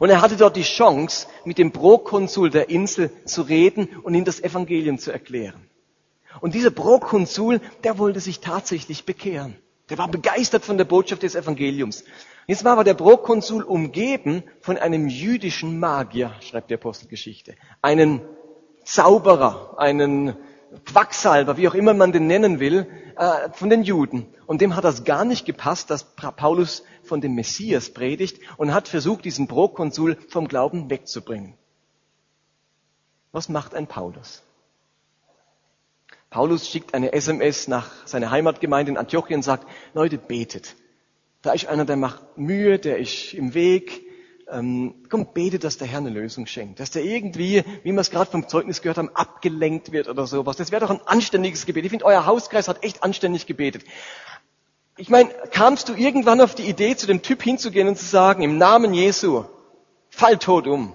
Und 0.00 0.08
er 0.08 0.22
hatte 0.22 0.38
dort 0.38 0.56
die 0.56 0.62
Chance, 0.62 1.26
mit 1.44 1.58
dem 1.58 1.72
Prokonsul 1.72 2.48
der 2.48 2.70
Insel 2.70 3.10
zu 3.26 3.42
reden 3.42 3.86
und 4.02 4.14
ihm 4.14 4.24
das 4.24 4.40
Evangelium 4.40 4.98
zu 4.98 5.12
erklären. 5.12 5.68
Und 6.40 6.54
dieser 6.54 6.70
Prokonsul, 6.70 7.60
der 7.84 7.98
wollte 7.98 8.18
sich 8.18 8.40
tatsächlich 8.40 9.04
bekehren. 9.04 9.56
Der 9.90 9.98
war 9.98 10.08
begeistert 10.08 10.64
von 10.64 10.78
der 10.78 10.86
Botschaft 10.86 11.22
des 11.22 11.34
Evangeliums. 11.34 12.04
Jetzt 12.46 12.64
war 12.64 12.72
aber 12.72 12.84
der 12.84 12.94
Prokonsul 12.94 13.62
umgeben 13.62 14.42
von 14.62 14.78
einem 14.78 15.06
jüdischen 15.06 15.78
Magier, 15.78 16.32
schreibt 16.40 16.70
die 16.70 16.74
Apostelgeschichte. 16.74 17.54
Einen 17.82 18.22
Zauberer, 18.84 19.74
einen 19.78 20.34
Quacksalber, 20.86 21.58
wie 21.58 21.68
auch 21.68 21.74
immer 21.74 21.92
man 21.92 22.12
den 22.12 22.26
nennen 22.26 22.58
will, 22.58 22.86
äh, 23.18 23.50
von 23.52 23.68
den 23.68 23.82
Juden. 23.82 24.26
Und 24.46 24.62
dem 24.62 24.76
hat 24.76 24.84
das 24.84 25.04
gar 25.04 25.26
nicht 25.26 25.44
gepasst, 25.44 25.90
dass 25.90 26.04
Paulus 26.14 26.84
von 27.10 27.20
dem 27.20 27.34
Messias 27.34 27.90
predigt 27.90 28.38
und 28.56 28.72
hat 28.72 28.86
versucht, 28.86 29.24
diesen 29.24 29.48
Prokonsul 29.48 30.16
vom 30.28 30.46
Glauben 30.46 30.88
wegzubringen. 30.88 31.54
Was 33.32 33.48
macht 33.48 33.74
ein 33.74 33.88
Paulus? 33.88 34.42
Paulus 36.30 36.68
schickt 36.68 36.94
eine 36.94 37.12
SMS 37.12 37.66
nach 37.66 38.06
seiner 38.06 38.30
Heimatgemeinde 38.30 38.92
in 38.92 38.96
Antiochien 38.96 39.38
und 39.38 39.42
sagt, 39.42 39.66
Leute, 39.92 40.18
betet. 40.18 40.76
Da 41.42 41.52
ist 41.52 41.66
einer, 41.66 41.84
der 41.84 41.96
macht 41.96 42.38
Mühe, 42.38 42.78
der 42.78 42.98
ist 42.98 43.34
im 43.34 43.54
Weg. 43.54 44.06
Ähm, 44.48 44.94
komm, 45.08 45.32
betet, 45.32 45.64
dass 45.64 45.78
der 45.78 45.88
Herr 45.88 45.98
eine 45.98 46.10
Lösung 46.10 46.46
schenkt. 46.46 46.78
Dass 46.78 46.92
der 46.92 47.04
irgendwie, 47.04 47.64
wie 47.82 47.92
wir 47.92 48.00
es 48.00 48.10
gerade 48.10 48.30
vom 48.30 48.46
Zeugnis 48.46 48.82
gehört 48.82 48.98
haben, 48.98 49.10
abgelenkt 49.14 49.90
wird 49.90 50.08
oder 50.08 50.28
sowas. 50.28 50.56
Das 50.56 50.70
wäre 50.70 50.80
doch 50.80 50.90
ein 50.90 51.00
anständiges 51.04 51.66
Gebet. 51.66 51.84
Ich 51.84 51.90
finde, 51.90 52.04
euer 52.04 52.26
Hauskreis 52.26 52.68
hat 52.68 52.84
echt 52.84 53.02
anständig 53.02 53.46
gebetet. 53.46 53.84
Ich 55.00 55.08
meine, 55.08 55.30
kamst 55.50 55.88
du 55.88 55.94
irgendwann 55.94 56.42
auf 56.42 56.54
die 56.54 56.68
Idee, 56.68 56.94
zu 56.94 57.06
dem 57.06 57.22
Typ 57.22 57.42
hinzugehen 57.42 57.88
und 57.88 57.96
zu 57.96 58.04
sagen, 58.04 58.42
im 58.42 58.58
Namen 58.58 58.92
Jesu, 58.92 59.46
fall 60.10 60.36
tot 60.36 60.66
um. 60.66 60.94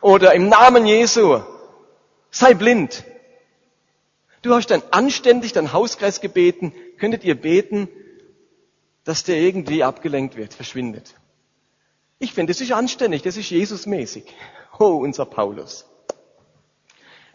Oder 0.00 0.32
im 0.32 0.48
Namen 0.48 0.86
Jesu, 0.86 1.42
sei 2.30 2.54
blind. 2.54 3.04
Du 4.40 4.54
hast 4.54 4.68
dann 4.68 4.82
anständig 4.90 5.52
dein 5.52 5.74
Hauskreis 5.74 6.22
gebeten, 6.22 6.72
könntet 6.96 7.24
ihr 7.24 7.38
beten, 7.38 7.88
dass 9.04 9.22
der 9.22 9.36
irgendwie 9.36 9.84
abgelenkt 9.84 10.36
wird, 10.36 10.54
verschwindet. 10.54 11.14
Ich 12.18 12.32
finde, 12.32 12.54
das 12.54 12.62
ist 12.62 12.72
anständig, 12.72 13.20
das 13.20 13.36
ist 13.36 13.50
Jesusmäßig. 13.50 14.24
Oh, 14.78 14.96
unser 14.96 15.26
Paulus. 15.26 15.84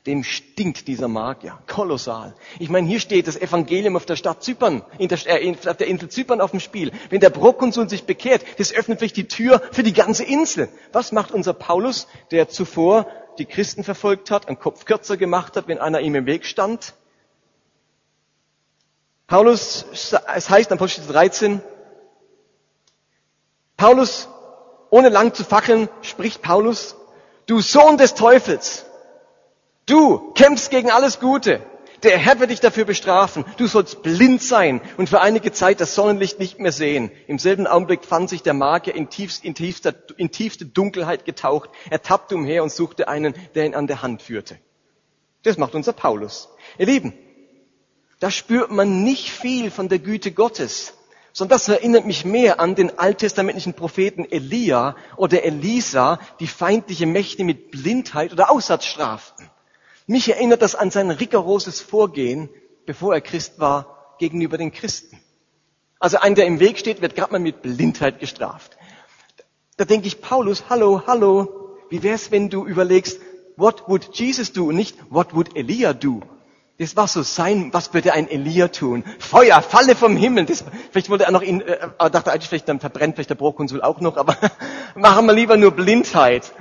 Dem 0.07 0.23
stinkt 0.23 0.87
dieser 0.87 1.09
Magier. 1.09 1.59
Kolossal. 1.67 2.33
Ich 2.59 2.69
meine, 2.69 2.87
hier 2.87 3.01
steht 3.01 3.27
das 3.27 3.35
Evangelium 3.35 3.97
auf 3.97 4.05
der 4.05 4.15
Stadt 4.15 4.41
Zypern, 4.41 4.81
in 4.97 5.09
der, 5.09 5.19
äh, 5.27 5.55
auf 5.67 5.77
der 5.77 5.87
Insel 5.87 6.09
Zypern 6.09 6.39
auf 6.39 6.51
dem 6.51 6.61
Spiel. 6.61 6.91
Wenn 7.09 7.19
der 7.19 7.29
Prokonsul 7.29 7.89
sich 7.89 8.05
bekehrt, 8.05 8.41
das 8.57 8.73
öffnet 8.73 8.99
vielleicht 8.99 9.17
die 9.17 9.27
Tür 9.27 9.61
für 9.73 9.83
die 9.83 9.93
ganze 9.93 10.23
Insel. 10.23 10.69
Was 10.93 11.11
macht 11.11 11.31
unser 11.31 11.53
Paulus, 11.53 12.07
der 12.31 12.47
zuvor 12.47 13.05
die 13.37 13.45
Christen 13.45 13.83
verfolgt 13.83 14.31
hat, 14.31 14.47
einen 14.47 14.59
Kopf 14.59 14.85
kürzer 14.85 15.17
gemacht 15.17 15.55
hat, 15.57 15.67
wenn 15.67 15.79
einer 15.79 15.99
ihm 15.99 16.15
im 16.15 16.25
Weg 16.25 16.45
stand. 16.45 16.93
Paulus, 19.27 19.85
es 19.91 20.49
heißt 20.49 20.71
am 20.71 20.77
Apostel 20.77 21.05
13, 21.05 21.61
Paulus, 23.75 24.29
ohne 24.89 25.09
lang 25.09 25.33
zu 25.33 25.43
fackeln, 25.43 25.89
spricht 26.01 26.41
Paulus, 26.41 26.95
du 27.45 27.59
Sohn 27.59 27.97
des 27.97 28.15
Teufels, 28.15 28.86
du 29.87 30.31
kämpfst 30.33 30.69
gegen 30.69 30.91
alles 30.91 31.19
Gute, 31.19 31.61
der 32.03 32.17
Herr 32.19 32.39
wird 32.39 32.51
dich 32.51 32.59
dafür 32.59 32.85
bestrafen. 32.85 33.43
Du 33.57 33.65
sollst 33.65 34.03
blind 34.03 34.41
sein 34.41 34.81
und 34.97 35.09
für 35.09 35.19
einige 35.19 35.51
Zeit 35.51 35.81
das 35.81 35.95
Sonnenlicht 35.95 36.39
nicht 36.39 36.59
mehr 36.59 36.71
sehen. 36.71 37.11
Im 37.27 37.39
selben 37.39 37.65
Augenblick 37.65 38.05
fand 38.05 38.29
sich 38.29 38.43
der 38.43 38.53
Magier 38.53 38.93
in, 38.93 39.09
tiefst, 39.09 39.43
in, 39.43 39.55
tiefster, 39.55 39.95
in 40.15 40.29
tiefste 40.29 40.65
Dunkelheit 40.65 41.25
getaucht. 41.25 41.71
Er 41.89 42.01
tappte 42.01 42.35
umher 42.35 42.61
und 42.61 42.71
suchte 42.71 43.07
einen, 43.07 43.33
der 43.55 43.65
ihn 43.65 43.73
an 43.73 43.87
der 43.87 44.03
Hand 44.03 44.21
führte. 44.21 44.59
Das 45.41 45.57
macht 45.57 45.73
unser 45.73 45.93
Paulus. 45.93 46.49
Ihr 46.77 46.85
Lieben, 46.85 47.13
da 48.19 48.29
spürt 48.29 48.71
man 48.71 49.03
nicht 49.03 49.31
viel 49.31 49.71
von 49.71 49.89
der 49.89 49.99
Güte 49.99 50.31
Gottes, 50.31 50.93
sondern 51.33 51.55
das 51.55 51.67
erinnert 51.67 52.05
mich 52.05 52.25
mehr 52.25 52.59
an 52.59 52.75
den 52.75 52.97
alttestamentlichen 52.97 53.73
Propheten 53.73 54.25
Elia 54.29 54.95
oder 55.15 55.43
Elisa, 55.43 56.19
die 56.39 56.47
feindliche 56.47 57.05
Mächte 57.05 57.43
mit 57.43 57.71
Blindheit 57.71 58.33
oder 58.33 58.51
Aussatz 58.51 58.85
straften. 58.85 59.49
Mich 60.07 60.29
erinnert 60.29 60.61
das 60.61 60.73
an 60.73 60.89
sein 60.89 61.11
rigoroses 61.11 61.81
Vorgehen, 61.81 62.49
bevor 62.85 63.13
er 63.13 63.21
Christ 63.21 63.59
war, 63.59 64.15
gegenüber 64.19 64.57
den 64.57 64.71
Christen. 64.71 65.19
Also 65.99 66.17
ein, 66.17 66.33
der 66.33 66.45
im 66.45 66.61
Weg 66.61 66.79
steht, 66.79 67.01
wird 67.01 67.15
gerade 67.15 67.33
mal 67.33 67.39
mit 67.39 67.61
Blindheit 67.61 68.19
gestraft. 68.19 68.77
Da 69.75 69.83
denke 69.83 70.07
ich, 70.07 70.21
Paulus, 70.21 70.69
hallo, 70.69 71.03
hallo, 71.05 71.77
wie 71.89 72.03
wär's, 72.03 72.31
wenn 72.31 72.49
du 72.49 72.65
überlegst, 72.65 73.19
what 73.57 73.89
would 73.89 74.09
Jesus 74.13 74.53
do 74.53 74.69
und 74.69 74.75
nicht 74.75 74.95
what 75.09 75.35
would 75.35 75.55
Elia 75.57 75.93
do? 75.93 76.21
Das 76.79 76.95
war 76.95 77.07
so 77.07 77.23
sein, 77.23 77.73
was 77.73 77.93
würde 77.93 78.13
ein 78.13 78.29
Elia 78.29 78.69
tun? 78.69 79.03
Feuer, 79.19 79.61
falle 79.61 79.95
vom 79.95 80.15
Himmel. 80.15 80.45
Das, 80.45 80.63
vielleicht 80.91 81.09
wollte 81.09 81.25
er 81.25 81.31
noch 81.31 81.41
ihn, 81.41 81.61
äh, 81.61 81.89
dachte 81.97 82.31
eigentlich, 82.31 82.47
vielleicht 82.47 82.69
dann 82.69 82.79
verbrennt 82.79 83.15
vielleicht 83.15 83.31
der 83.31 83.35
Prokonsul 83.35 83.81
auch 83.81 83.99
noch, 83.99 84.15
aber 84.15 84.37
machen 84.95 85.25
wir 85.25 85.33
lieber 85.33 85.57
nur 85.57 85.71
Blindheit. 85.71 86.53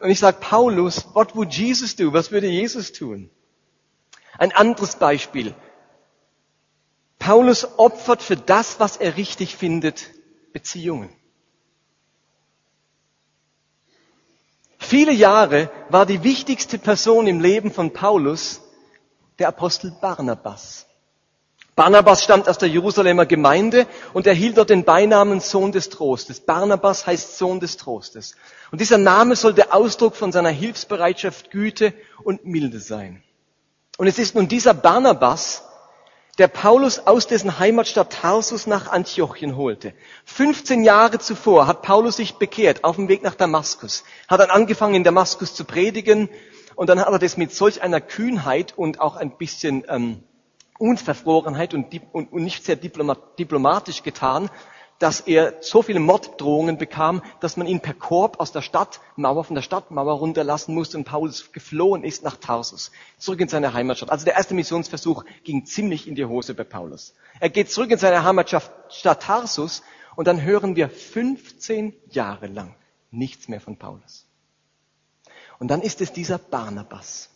Und 0.00 0.10
ich 0.10 0.18
sage, 0.18 0.38
Paulus, 0.40 1.06
what 1.14 1.36
would 1.36 1.52
Jesus 1.52 1.94
do? 1.94 2.12
Was 2.12 2.32
würde 2.32 2.48
Jesus 2.48 2.92
tun? 2.92 3.30
Ein 4.38 4.52
anderes 4.52 4.96
Beispiel. 4.96 5.54
Paulus 7.18 7.78
opfert 7.78 8.22
für 8.22 8.36
das, 8.36 8.80
was 8.80 8.96
er 8.96 9.18
richtig 9.18 9.56
findet, 9.56 10.10
Beziehungen. 10.54 11.10
Viele 14.78 15.12
Jahre 15.12 15.70
war 15.90 16.06
die 16.06 16.24
wichtigste 16.24 16.78
Person 16.78 17.26
im 17.26 17.40
Leben 17.40 17.70
von 17.70 17.92
Paulus 17.92 18.62
der 19.38 19.48
Apostel 19.48 19.92
Barnabas. 20.00 20.86
Barnabas 21.80 22.22
stammt 22.22 22.46
aus 22.46 22.58
der 22.58 22.68
Jerusalemer 22.68 23.24
Gemeinde 23.24 23.86
und 24.12 24.26
erhielt 24.26 24.58
dort 24.58 24.68
den 24.68 24.84
Beinamen 24.84 25.40
Sohn 25.40 25.72
des 25.72 25.88
Trostes. 25.88 26.40
Barnabas 26.40 27.06
heißt 27.06 27.38
Sohn 27.38 27.58
des 27.58 27.78
Trostes. 27.78 28.36
Und 28.70 28.82
dieser 28.82 28.98
Name 28.98 29.34
soll 29.34 29.54
der 29.54 29.74
Ausdruck 29.74 30.14
von 30.14 30.30
seiner 30.30 30.50
Hilfsbereitschaft, 30.50 31.50
Güte 31.50 31.94
und 32.22 32.44
Milde 32.44 32.80
sein. 32.80 33.22
Und 33.96 34.08
es 34.08 34.18
ist 34.18 34.34
nun 34.34 34.46
dieser 34.46 34.74
Barnabas, 34.74 35.62
der 36.36 36.48
Paulus 36.48 37.06
aus 37.06 37.26
dessen 37.26 37.58
Heimatstadt 37.58 38.12
Tarsus 38.12 38.66
nach 38.66 38.92
Antiochien 38.92 39.56
holte. 39.56 39.94
15 40.26 40.84
Jahre 40.84 41.18
zuvor 41.18 41.66
hat 41.66 41.80
Paulus 41.80 42.16
sich 42.16 42.34
bekehrt 42.34 42.84
auf 42.84 42.96
dem 42.96 43.08
Weg 43.08 43.22
nach 43.22 43.36
Damaskus, 43.36 44.04
hat 44.28 44.40
dann 44.40 44.50
angefangen 44.50 44.96
in 44.96 45.04
Damaskus 45.04 45.54
zu 45.54 45.64
predigen 45.64 46.28
und 46.74 46.90
dann 46.90 47.00
hat 47.00 47.08
er 47.08 47.18
das 47.18 47.38
mit 47.38 47.54
solch 47.54 47.80
einer 47.80 48.02
Kühnheit 48.02 48.76
und 48.76 49.00
auch 49.00 49.16
ein 49.16 49.38
bisschen 49.38 49.82
ähm, 49.88 50.24
Unverfrorenheit 50.80 51.74
und, 51.74 51.88
und, 52.12 52.32
und 52.32 52.42
nicht 52.42 52.64
sehr 52.64 52.76
diplomatisch 52.76 54.02
getan, 54.02 54.50
dass 55.00 55.20
er 55.20 55.54
so 55.60 55.82
viele 55.82 55.98
Morddrohungen 55.98 56.76
bekam, 56.76 57.22
dass 57.40 57.56
man 57.56 57.66
ihn 57.66 57.80
per 57.80 57.94
Korb 57.94 58.38
aus 58.38 58.52
der 58.52 58.60
Stadtmauer, 58.60 59.44
von 59.44 59.54
der 59.54 59.62
Stadtmauer 59.62 60.12
runterlassen 60.12 60.74
musste 60.74 60.98
und 60.98 61.04
Paulus 61.04 61.52
geflohen 61.52 62.04
ist 62.04 62.22
nach 62.22 62.36
Tarsus, 62.36 62.92
zurück 63.16 63.40
in 63.40 63.48
seine 63.48 63.72
Heimatstadt. 63.72 64.10
Also 64.10 64.26
der 64.26 64.34
erste 64.34 64.54
Missionsversuch 64.54 65.24
ging 65.42 65.64
ziemlich 65.64 66.06
in 66.06 66.16
die 66.16 66.26
Hose 66.26 66.52
bei 66.54 66.64
Paulus. 66.64 67.14
Er 67.40 67.48
geht 67.48 67.70
zurück 67.70 67.90
in 67.90 67.98
seine 67.98 68.22
Heimatstadt 68.24 69.22
Tarsus 69.22 69.82
und 70.16 70.28
dann 70.28 70.42
hören 70.42 70.76
wir 70.76 70.90
15 70.90 71.94
Jahre 72.10 72.46
lang 72.46 72.74
nichts 73.10 73.48
mehr 73.48 73.62
von 73.62 73.76
Paulus. 73.78 74.26
Und 75.58 75.68
dann 75.68 75.80
ist 75.80 76.02
es 76.02 76.12
dieser 76.12 76.36
Barnabas 76.36 77.29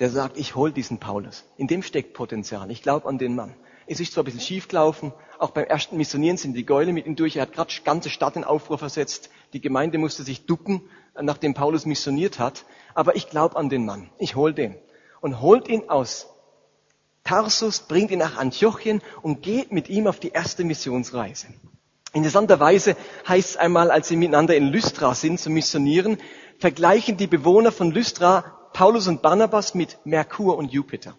der 0.00 0.10
sagt, 0.10 0.38
ich 0.38 0.56
hol 0.56 0.72
diesen 0.72 0.98
Paulus. 0.98 1.44
In 1.58 1.66
dem 1.66 1.82
steckt 1.82 2.14
Potenzial. 2.14 2.70
Ich 2.70 2.82
glaube 2.82 3.06
an 3.06 3.18
den 3.18 3.34
Mann. 3.34 3.54
Es 3.86 4.00
ist 4.00 4.14
zwar 4.14 4.22
ein 4.22 4.24
bisschen 4.24 4.40
schief 4.40 4.68
gelaufen, 4.68 5.12
auch 5.38 5.50
beim 5.50 5.66
ersten 5.66 5.96
Missionieren 5.96 6.38
sind 6.38 6.54
die 6.54 6.64
Gäule 6.64 6.92
mit 6.92 7.06
ihm 7.06 7.16
durch. 7.16 7.36
Er 7.36 7.42
hat 7.42 7.52
gerade 7.52 7.72
ganze 7.84 8.08
Stadt 8.08 8.36
in 8.36 8.44
Aufruhr 8.44 8.78
versetzt. 8.78 9.30
Die 9.52 9.60
Gemeinde 9.60 9.98
musste 9.98 10.22
sich 10.22 10.46
ducken, 10.46 10.80
nachdem 11.20 11.54
Paulus 11.54 11.84
missioniert 11.84 12.38
hat. 12.38 12.64
Aber 12.94 13.14
ich 13.14 13.28
glaube 13.28 13.56
an 13.56 13.68
den 13.68 13.84
Mann. 13.84 14.08
Ich 14.18 14.36
hol 14.36 14.54
den. 14.54 14.74
Und 15.20 15.40
holt 15.42 15.68
ihn 15.68 15.90
aus 15.90 16.28
Tarsus, 17.22 17.80
bringt 17.80 18.10
ihn 18.10 18.20
nach 18.20 18.38
Antiochien 18.38 19.02
und 19.20 19.42
geht 19.42 19.70
mit 19.70 19.90
ihm 19.90 20.06
auf 20.06 20.18
die 20.18 20.30
erste 20.30 20.64
Missionsreise. 20.64 21.48
Interessanterweise 22.14 22.96
heißt 23.28 23.50
es 23.50 23.56
einmal, 23.56 23.90
als 23.90 24.08
sie 24.08 24.16
miteinander 24.16 24.56
in 24.56 24.68
Lystra 24.68 25.14
sind 25.14 25.38
zu 25.38 25.50
missionieren, 25.50 26.16
vergleichen 26.58 27.18
die 27.18 27.26
Bewohner 27.26 27.70
von 27.70 27.92
Lystra 27.92 28.59
Paulus 28.72 29.08
und 29.08 29.22
Barnabas 29.22 29.74
mit 29.74 29.98
Merkur 30.04 30.56
und 30.56 30.72
Jupiter. 30.72 31.16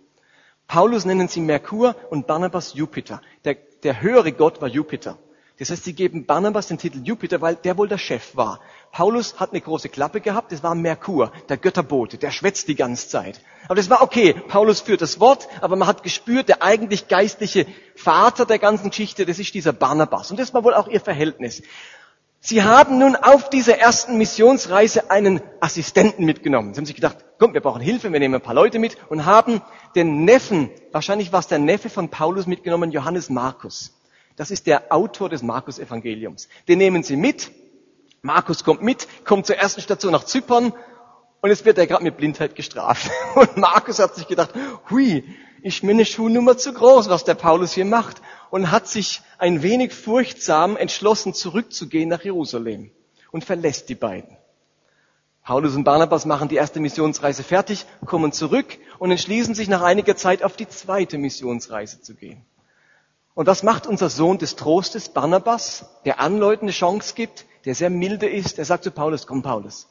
Paulus 0.67 1.05
nennen 1.05 1.27
sie 1.27 1.41
Merkur 1.41 1.95
und 2.09 2.27
Barnabas 2.27 2.73
Jupiter. 2.73 3.21
Der, 3.43 3.55
der 3.83 4.01
höhere 4.01 4.31
Gott 4.31 4.61
war 4.61 4.69
Jupiter. 4.69 5.17
Das 5.61 5.69
heißt, 5.69 5.83
sie 5.83 5.93
geben 5.93 6.25
Barnabas 6.25 6.67
den 6.67 6.79
Titel 6.79 7.01
Jupiter, 7.03 7.39
weil 7.39 7.55
der 7.55 7.77
wohl 7.77 7.87
der 7.87 7.99
Chef 7.99 8.35
war. 8.35 8.61
Paulus 8.91 9.39
hat 9.39 9.51
eine 9.51 9.61
große 9.61 9.89
Klappe 9.89 10.19
gehabt, 10.19 10.51
das 10.51 10.63
war 10.63 10.73
Merkur, 10.73 11.31
der 11.49 11.57
Götterbote, 11.57 12.17
der 12.17 12.31
schwätzt 12.31 12.67
die 12.67 12.73
ganze 12.73 13.09
Zeit. 13.09 13.41
Aber 13.65 13.75
das 13.75 13.87
war 13.87 14.01
okay, 14.01 14.33
Paulus 14.33 14.81
führt 14.81 15.01
das 15.01 15.19
Wort, 15.19 15.47
aber 15.61 15.75
man 15.75 15.87
hat 15.87 16.01
gespürt, 16.01 16.49
der 16.49 16.63
eigentlich 16.63 17.09
geistliche 17.09 17.67
Vater 17.95 18.47
der 18.47 18.57
ganzen 18.57 18.89
Geschichte, 18.89 19.27
das 19.27 19.37
ist 19.37 19.53
dieser 19.53 19.71
Barnabas. 19.71 20.31
Und 20.31 20.39
das 20.39 20.51
war 20.55 20.63
wohl 20.63 20.73
auch 20.73 20.87
ihr 20.87 20.99
Verhältnis. 20.99 21.61
Sie 22.43 22.63
haben 22.63 22.97
nun 22.97 23.15
auf 23.15 23.51
dieser 23.51 23.77
ersten 23.77 24.17
Missionsreise 24.17 25.11
einen 25.11 25.41
Assistenten 25.59 26.25
mitgenommen. 26.25 26.73
Sie 26.73 26.79
haben 26.79 26.87
sich 26.87 26.95
gedacht, 26.95 27.17
komm, 27.37 27.53
wir 27.53 27.61
brauchen 27.61 27.81
Hilfe, 27.81 28.11
wir 28.11 28.19
nehmen 28.19 28.33
ein 28.33 28.41
paar 28.41 28.55
Leute 28.55 28.79
mit 28.79 28.97
und 29.09 29.25
haben 29.27 29.61
den 29.95 30.25
Neffen, 30.25 30.71
wahrscheinlich 30.91 31.31
war 31.31 31.39
es 31.39 31.47
der 31.47 31.59
Neffe 31.59 31.91
von 31.91 32.09
Paulus 32.09 32.47
mitgenommen, 32.47 32.91
Johannes 32.91 33.29
Markus. 33.29 33.93
Das 34.37 34.49
ist 34.49 34.65
der 34.65 34.91
Autor 34.91 35.29
des 35.29 35.43
Markus-Evangeliums. 35.43 36.47
Den 36.67 36.79
nehmen 36.79 37.03
sie 37.03 37.15
mit. 37.15 37.51
Markus 38.23 38.63
kommt 38.63 38.81
mit, 38.81 39.07
kommt 39.23 39.45
zur 39.45 39.57
ersten 39.57 39.81
Station 39.81 40.11
nach 40.11 40.23
Zypern 40.23 40.73
und 41.41 41.49
jetzt 41.51 41.63
wird 41.63 41.77
er 41.77 41.85
gerade 41.85 42.03
mit 42.03 42.17
Blindheit 42.17 42.55
gestraft. 42.55 43.09
Und 43.35 43.57
Markus 43.57 43.97
hat 43.97 44.15
sich 44.15 44.27
gedacht, 44.27 44.51
hui, 44.91 45.23
ist 45.63 45.83
mir 45.83 45.91
eine 45.91 46.05
Schuhnummer 46.05 46.55
zu 46.57 46.71
groß, 46.73 47.09
was 47.09 47.23
der 47.23 47.33
Paulus 47.33 47.73
hier 47.73 47.85
macht. 47.85 48.21
Und 48.51 48.69
hat 48.69 48.87
sich 48.87 49.21
ein 49.39 49.63
wenig 49.63 49.93
furchtsam 49.93 50.77
entschlossen, 50.77 51.33
zurückzugehen 51.33 52.09
nach 52.09 52.23
Jerusalem 52.23 52.91
und 53.31 53.43
verlässt 53.43 53.89
die 53.89 53.95
beiden. 53.95 54.37
Paulus 55.43 55.75
und 55.75 55.85
Barnabas 55.85 56.25
machen 56.25 56.49
die 56.49 56.57
erste 56.57 56.79
Missionsreise 56.79 57.43
fertig, 57.43 57.85
kommen 58.05 58.31
zurück 58.31 58.77
und 58.99 59.09
entschließen 59.09 59.55
sich 59.55 59.69
nach 59.69 59.81
einiger 59.81 60.15
Zeit 60.15 60.43
auf 60.43 60.55
die 60.55 60.67
zweite 60.67 61.17
Missionsreise 61.17 62.01
zu 62.01 62.13
gehen. 62.13 62.45
Und 63.33 63.47
was 63.47 63.63
macht 63.63 63.87
unser 63.87 64.09
Sohn 64.09 64.37
des 64.37 64.55
Trostes, 64.55 65.09
Barnabas, 65.09 65.85
der 66.05 66.19
Anleuten 66.19 66.65
eine 66.65 66.73
Chance 66.73 67.15
gibt, 67.15 67.45
der 67.65 67.73
sehr 67.73 67.89
milde 67.89 68.29
ist? 68.29 68.57
Der 68.57 68.65
sagt 68.65 68.83
zu 68.83 68.91
Paulus, 68.91 69.25
komm 69.25 69.41
Paulus, 69.41 69.87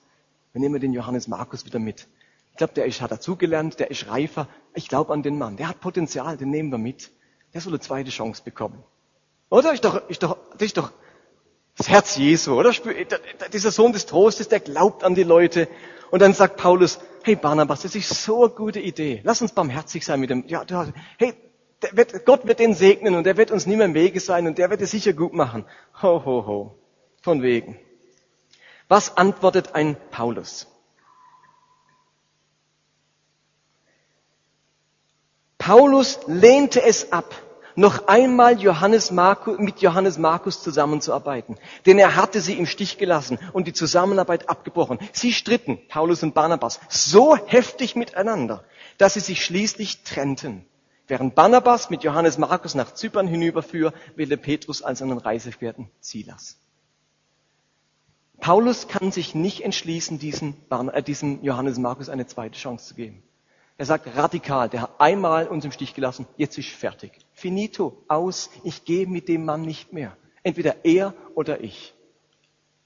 wir 0.53 0.61
nehmen 0.61 0.81
den 0.81 0.93
Johannes 0.93 1.27
Markus 1.27 1.65
wieder 1.65 1.79
mit. 1.79 2.07
Ich 2.53 2.59
glaube, 2.59 2.75
der 2.75 2.85
ist, 2.85 3.01
hat 3.01 3.11
dazugelernt, 3.11 3.81
der 3.81 3.91
ist 3.91 4.09
reifer. 4.09 4.47
Ich 4.75 4.89
glaube 4.89 5.13
an 5.13 5.23
den 5.23 5.39
Mann, 5.39 5.57
der 5.57 5.69
hat 5.69 5.81
Potenzial, 5.81 6.37
den 6.37 6.51
nehmen 6.51 6.71
wir 6.71 6.79
mit. 6.79 7.11
Der 7.53 7.61
soll 7.61 7.73
eine 7.73 7.81
zweite 7.81 8.11
Chance 8.11 8.43
bekommen. 8.45 8.83
Oder? 9.49 9.73
Ist 9.73 9.85
doch, 9.85 10.09
ist 10.09 10.23
doch, 10.23 10.37
das 10.53 10.63
ist 10.63 10.77
doch 10.77 10.93
das 11.77 11.89
Herz 11.89 12.17
Jesu, 12.17 12.59
oder? 12.59 12.73
Dieser 13.53 13.71
Sohn 13.71 13.93
des 13.93 14.07
Trostes, 14.07 14.49
der 14.49 14.61
glaubt 14.61 15.03
an 15.03 15.15
die 15.15 15.23
Leute. 15.23 15.69
Und 16.11 16.21
dann 16.23 16.35
sagt 16.35 16.57
Paulus, 16.57 17.01
hey 17.23 17.37
Barnabas, 17.37 17.83
das 17.83 17.95
ist 17.95 18.09
so 18.23 18.45
eine 18.45 18.53
gute 18.53 18.81
Idee. 18.81 19.21
Lass 19.25 19.41
uns 19.43 19.53
barmherzig 19.53 20.05
sein 20.05 20.21
mit 20.21 20.31
dem, 20.31 20.47
ja, 20.47 20.65
hey, 21.19 21.35
wird, 21.93 22.27
Gott 22.27 22.47
wird 22.47 22.59
den 22.59 22.75
segnen 22.75 23.15
und 23.15 23.27
er 23.27 23.37
wird 23.37 23.51
uns 23.51 23.67
nie 23.67 23.77
mehr 23.77 23.87
im 23.87 23.95
Wege 23.95 24.21
sein 24.21 24.47
und 24.47 24.59
der 24.59 24.71
wird 24.71 24.83
es 24.83 24.91
sicher 24.91 25.13
gut 25.13 25.33
machen. 25.33 25.65
Ho, 26.03 26.23
ho, 26.25 26.47
ho. 26.47 26.79
Von 27.23 27.43
wegen. 27.43 27.79
Was 28.89 29.17
antwortet 29.17 29.75
ein 29.75 29.97
Paulus? 30.11 30.67
Paulus 35.61 36.19
lehnte 36.27 36.83
es 36.83 37.13
ab, 37.13 37.35
noch 37.77 38.09
einmal 38.09 38.59
Johannes 38.59 39.11
Markus, 39.11 39.59
mit 39.59 39.83
Johannes 39.83 40.17
Markus 40.17 40.63
zusammenzuarbeiten. 40.63 41.59
Denn 41.85 41.99
er 41.99 42.17
hatte 42.17 42.41
sie 42.41 42.55
im 42.55 42.65
Stich 42.65 42.97
gelassen 42.97 43.39
und 43.53 43.69
die 43.69 43.75
Zusammenarbeit 43.75 44.49
abgebrochen. 44.49 44.99
Sie 45.13 45.35
stritten, 45.35 45.79
Paulus 45.87 46.23
und 46.23 46.33
Barnabas, 46.33 46.81
so 46.89 47.37
heftig 47.37 47.95
miteinander, 47.95 48.65
dass 48.97 49.15
sie 49.15 49.21
sich 49.21 49.45
schließlich 49.45 50.03
trennten. 50.03 50.65
Während 51.07 51.35
Barnabas 51.35 51.91
mit 51.91 52.05
Johannes 52.05 52.39
Markus 52.39 52.75
nach 52.75 52.95
Zypern 52.95 53.27
hinüberführ, 53.27 53.93
wählte 54.17 54.39
Petrus 54.39 54.83
als 54.83 55.01
seinen 55.01 55.19
Reisefährten 55.19 55.91
Silas. 56.01 56.57
Paulus 58.41 58.89
kann 58.89 59.13
sich 59.13 59.35
nicht 59.35 59.61
entschließen, 59.61 60.19
äh, 60.95 61.03
diesem 61.03 61.43
Johannes 61.45 61.77
Markus 61.77 62.09
eine 62.09 62.27
zweite 62.27 62.59
Chance 62.59 62.87
zu 62.87 62.95
geben. 62.95 63.23
Er 63.81 63.87
sagt 63.87 64.15
radikal, 64.15 64.69
der 64.69 64.83
hat 64.83 65.01
einmal 65.01 65.49
uns 65.49 65.65
im 65.65 65.73
Stich 65.73 65.95
gelassen, 65.95 66.27
jetzt 66.37 66.59
ist 66.59 66.69
fertig. 66.69 67.13
Finito, 67.33 67.97
aus, 68.09 68.51
ich 68.63 68.85
gehe 68.85 69.07
mit 69.07 69.27
dem 69.27 69.47
Mann 69.47 69.63
nicht 69.63 69.95
mehr. 69.95 70.19
Entweder 70.43 70.85
er 70.85 71.15
oder 71.35 71.63
ich. 71.63 71.95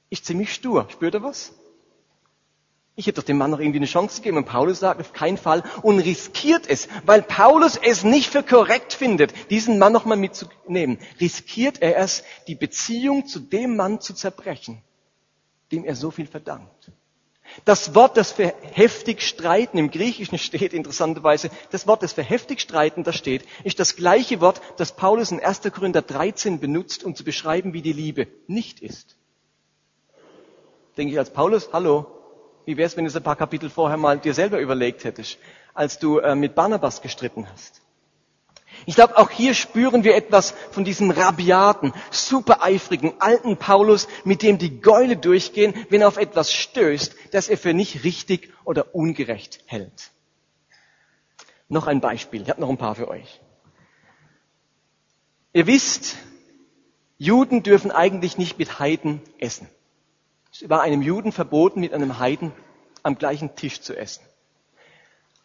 Ist 0.09 0.25
ziemlich 0.25 0.55
stur, 0.55 0.87
spürt 0.93 1.15
er 1.15 1.25
was? 1.25 1.53
Ich 2.95 3.09
hätte 3.09 3.21
doch 3.21 3.27
dem 3.27 3.39
Mann 3.39 3.51
noch 3.51 3.59
irgendwie 3.59 3.81
eine 3.81 3.87
Chance 3.87 4.19
gegeben. 4.19 4.37
Und 4.37 4.45
Paulus 4.45 4.79
sagt, 4.79 5.01
auf 5.01 5.13
keinen 5.13 5.37
Fall. 5.37 5.65
Und 5.83 5.99
riskiert 5.99 6.69
es, 6.69 6.87
weil 7.05 7.23
Paulus 7.23 7.77
es 7.77 8.05
nicht 8.05 8.31
für 8.31 8.45
korrekt 8.45 8.93
findet, 8.93 9.51
diesen 9.51 9.81
Mann 9.81 9.93
nochmal 9.93 10.17
mitzunehmen. 10.17 11.01
Riskiert 11.21 11.83
er 11.83 11.97
es, 11.97 12.23
die 12.47 12.55
Beziehung 12.55 13.27
zu 13.27 13.41
dem 13.41 13.75
Mann 13.75 14.01
zu 14.01 14.15
zerbrechen, 14.15 14.81
dem 15.73 15.85
er 15.85 15.97
so 15.97 16.13
viel 16.13 16.29
verdankt. 16.29 16.93
Das 17.65 17.95
Wort, 17.95 18.17
das 18.17 18.33
für 18.33 18.53
heftig 18.73 19.23
streiten 19.23 19.79
im 19.79 19.91
Griechischen 19.91 20.39
steht, 20.39 20.73
interessanterweise, 20.73 21.51
das 21.71 21.87
Wort, 21.87 22.03
das 22.03 22.13
für 22.13 22.23
heftig 22.23 22.61
streiten 22.61 23.05
da 23.05 23.13
steht, 23.13 23.45
ist 23.63 23.79
das 23.79 23.97
gleiche 23.97 24.41
Wort, 24.41 24.61
das 24.77 24.97
Paulus 24.97 25.31
in 25.31 25.41
1. 25.41 25.61
Korinther 25.73 26.03
13 26.03 26.59
benutzt, 26.59 27.05
um 27.05 27.15
zu 27.15 27.23
beschreiben, 27.23 27.73
wie 27.73 27.83
die 27.83 27.93
Liebe 27.93 28.27
nicht 28.47 28.81
ist. 28.81 29.17
Denke 30.97 31.13
ich 31.13 31.19
als 31.19 31.31
Paulus, 31.31 31.71
hallo, 31.73 32.07
wie 32.65 32.77
wäre 32.77 32.87
es, 32.87 32.97
wenn 32.97 33.05
du 33.05 33.11
es 33.11 33.17
ein 33.17 33.23
paar 33.23 33.37
Kapitel 33.37 33.71
vorher 33.71 33.99
mal 33.99 34.19
dir 34.19 34.35
selber 34.35 34.59
überlegt 34.59 35.05
hättest, 35.05 35.39
als 35.75 35.99
du 35.99 36.19
äh, 36.19 36.35
mit 36.35 36.55
Barnabas 36.55 37.03
gestritten 37.03 37.49
hast? 37.51 37.84
Ich 38.87 38.95
glaube, 38.95 39.19
auch 39.19 39.31
hier 39.31 39.55
spüren 39.55 40.05
wir 40.05 40.15
etwas 40.15 40.55
von 40.71 40.85
diesem 40.85 41.11
rabiaten, 41.11 41.93
supereifrigen, 42.11 43.15
alten 43.21 43.57
Paulus, 43.57 44.09
mit 44.25 44.43
dem 44.43 44.59
die 44.59 44.81
Gäule 44.81 45.17
durchgehen, 45.17 45.75
wenn 45.91 46.03
er 46.03 46.09
auf 46.09 46.17
etwas 46.17 46.53
stößt, 46.53 47.15
das 47.33 47.49
er 47.49 47.59
für 47.59 47.75
nicht 47.75 48.05
richtig 48.05 48.53
oder 48.65 48.95
ungerecht 48.95 49.61
hält. 49.67 50.11
Noch 51.69 51.87
ein 51.87 52.01
Beispiel. 52.01 52.43
Ich 52.43 52.51
habe 52.51 52.61
noch 52.61 52.69
ein 52.69 52.79
paar 52.79 52.95
für 52.95 53.09
euch. 53.09 53.41
Ihr 55.53 55.67
wisst, 55.67 56.17
Juden 57.17 57.63
dürfen 57.63 57.91
eigentlich 57.91 58.39
nicht 58.39 58.59
mit 58.59 58.79
Heiden 58.79 59.23
essen. 59.39 59.69
Es 60.53 60.69
war 60.69 60.83
einem 60.83 61.03
Juden 61.03 61.33
verboten, 61.33 61.81
mit 61.81 61.93
einem 61.93 62.19
Heiden 62.19 62.53
am 63.03 63.17
gleichen 63.17 63.55
Tisch 63.57 63.81
zu 63.81 63.97
essen. 63.97 64.23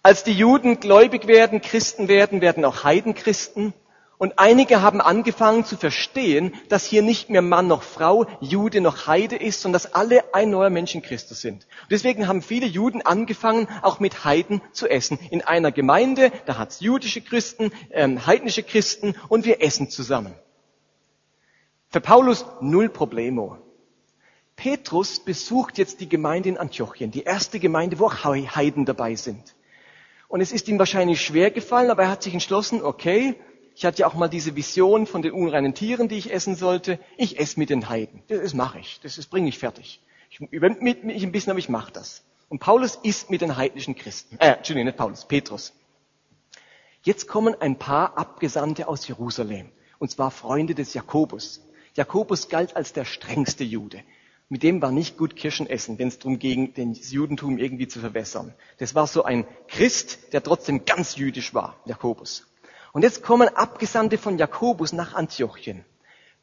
Als 0.01 0.23
die 0.23 0.33
Juden 0.33 0.79
gläubig 0.79 1.27
werden, 1.27 1.61
Christen 1.61 2.07
werden, 2.07 2.41
werden 2.41 2.63
auch 2.63 2.83
Heidenchristen. 2.83 3.73
Und 4.17 4.37
einige 4.37 4.81
haben 4.81 4.99
angefangen 4.99 5.63
zu 5.63 5.77
verstehen, 5.77 6.53
dass 6.67 6.85
hier 6.85 7.01
nicht 7.01 7.29
mehr 7.29 7.41
Mann 7.41 7.67
noch 7.67 7.83
Frau, 7.83 8.25
Jude 8.41 8.81
noch 8.81 9.07
Heide 9.07 9.37
ist, 9.37 9.61
sondern 9.61 9.81
dass 9.81 9.93
alle 9.93 10.33
ein 10.33 10.49
neuer 10.49 10.69
Mensch 10.69 10.93
in 10.93 11.01
Christus 11.01 11.39
sind. 11.39 11.65
Und 11.83 11.91
deswegen 11.91 12.27
haben 12.27 12.41
viele 12.41 12.65
Juden 12.65 13.01
angefangen, 13.01 13.69
auch 13.81 14.01
mit 14.01 14.25
Heiden 14.25 14.61
zu 14.73 14.89
essen. 14.89 15.19
In 15.31 15.41
einer 15.41 15.71
Gemeinde, 15.71 16.33
da 16.45 16.57
hat's 16.57 16.81
jüdische 16.81 17.21
Christen, 17.21 17.71
ähm, 17.91 18.25
heidnische 18.25 18.63
Christen 18.63 19.15
und 19.29 19.45
wir 19.45 19.61
essen 19.61 19.89
zusammen. 19.89 20.33
Für 21.89 22.01
Paulus 22.01 22.45
null 22.59 22.89
Problemo. 22.89 23.57
Petrus 24.57 25.21
besucht 25.21 25.77
jetzt 25.77 26.01
die 26.01 26.09
Gemeinde 26.09 26.49
in 26.49 26.57
Antiochien, 26.57 27.11
die 27.11 27.23
erste 27.23 27.59
Gemeinde, 27.59 27.99
wo 27.99 28.07
auch 28.07 28.25
Heiden 28.25 28.85
dabei 28.85 29.15
sind. 29.15 29.55
Und 30.29 30.41
es 30.41 30.51
ist 30.51 30.67
ihm 30.67 30.77
wahrscheinlich 30.77 31.21
schwer 31.21 31.49
gefallen, 31.49 31.89
aber 31.89 32.03
er 32.03 32.09
hat 32.11 32.23
sich 32.23 32.33
entschlossen, 32.33 32.83
okay, 32.83 33.35
ich 33.75 33.83
hatte 33.83 34.01
ja 34.01 34.07
auch 34.07 34.13
mal 34.13 34.27
diese 34.27 34.55
Vision 34.55 35.07
von 35.07 35.23
den 35.23 35.31
unreinen 35.31 35.73
Tieren, 35.73 36.07
die 36.07 36.17
ich 36.17 36.31
essen 36.31 36.55
sollte. 36.55 36.99
Ich 37.17 37.39
esse 37.39 37.59
mit 37.59 37.71
den 37.71 37.89
Heiden. 37.89 38.21
Das 38.27 38.53
mache 38.53 38.79
ich. 38.79 38.99
Das, 39.01 39.25
bringe 39.25 39.49
ich 39.49 39.57
fertig. 39.57 40.01
Ich 40.29 40.39
übernehme 40.39 40.95
mich 41.03 41.23
ein 41.23 41.31
bisschen, 41.31 41.49
aber 41.49 41.59
ich 41.59 41.67
mache 41.67 41.91
das. 41.91 42.23
Und 42.47 42.59
Paulus 42.59 42.95
isst 43.01 43.31
mit 43.31 43.41
den 43.41 43.57
heidnischen 43.57 43.95
Christen. 43.95 44.37
Äh, 44.39 44.57
Entschuldigung, 44.57 44.85
nicht 44.85 44.97
Paulus, 44.97 45.25
Petrus. 45.25 45.73
Jetzt 47.01 47.27
kommen 47.27 47.55
ein 47.59 47.79
paar 47.79 48.15
Abgesandte 48.17 48.87
aus 48.87 49.07
Jerusalem. 49.07 49.71
Und 49.97 50.11
zwar 50.11 50.29
Freunde 50.29 50.75
des 50.75 50.93
Jakobus. 50.93 51.61
Jakobus 51.95 52.49
galt 52.49 52.75
als 52.75 52.93
der 52.93 53.05
strengste 53.05 53.63
Jude 53.63 54.03
mit 54.49 54.63
dem 54.63 54.81
war 54.81 54.91
nicht 54.91 55.15
gut 55.15 55.35
Kirschen 55.35 55.67
essen, 55.67 55.99
wenn 55.99 56.07
es 56.07 56.17
darum 56.17 56.39
ging, 56.39 56.73
das 56.73 57.11
Judentum 57.11 57.59
irgendwie 57.59 57.87
zu 57.87 57.99
verwässern. 57.99 58.53
Das 58.79 58.95
war 58.95 59.05
so 59.05 59.23
ein 59.23 59.45
Christ, 59.67 60.33
der 60.33 60.41
trotzdem 60.41 60.85
ganz 60.85 61.15
jüdisch 61.15 61.53
war, 61.53 61.77
Jakobus. 61.85 62.47
Und 62.91 63.03
jetzt 63.03 63.21
kommen 63.21 63.47
Abgesandte 63.47 64.17
von 64.17 64.39
Jakobus 64.39 64.91
nach 64.91 65.13
Antiochien. 65.13 65.85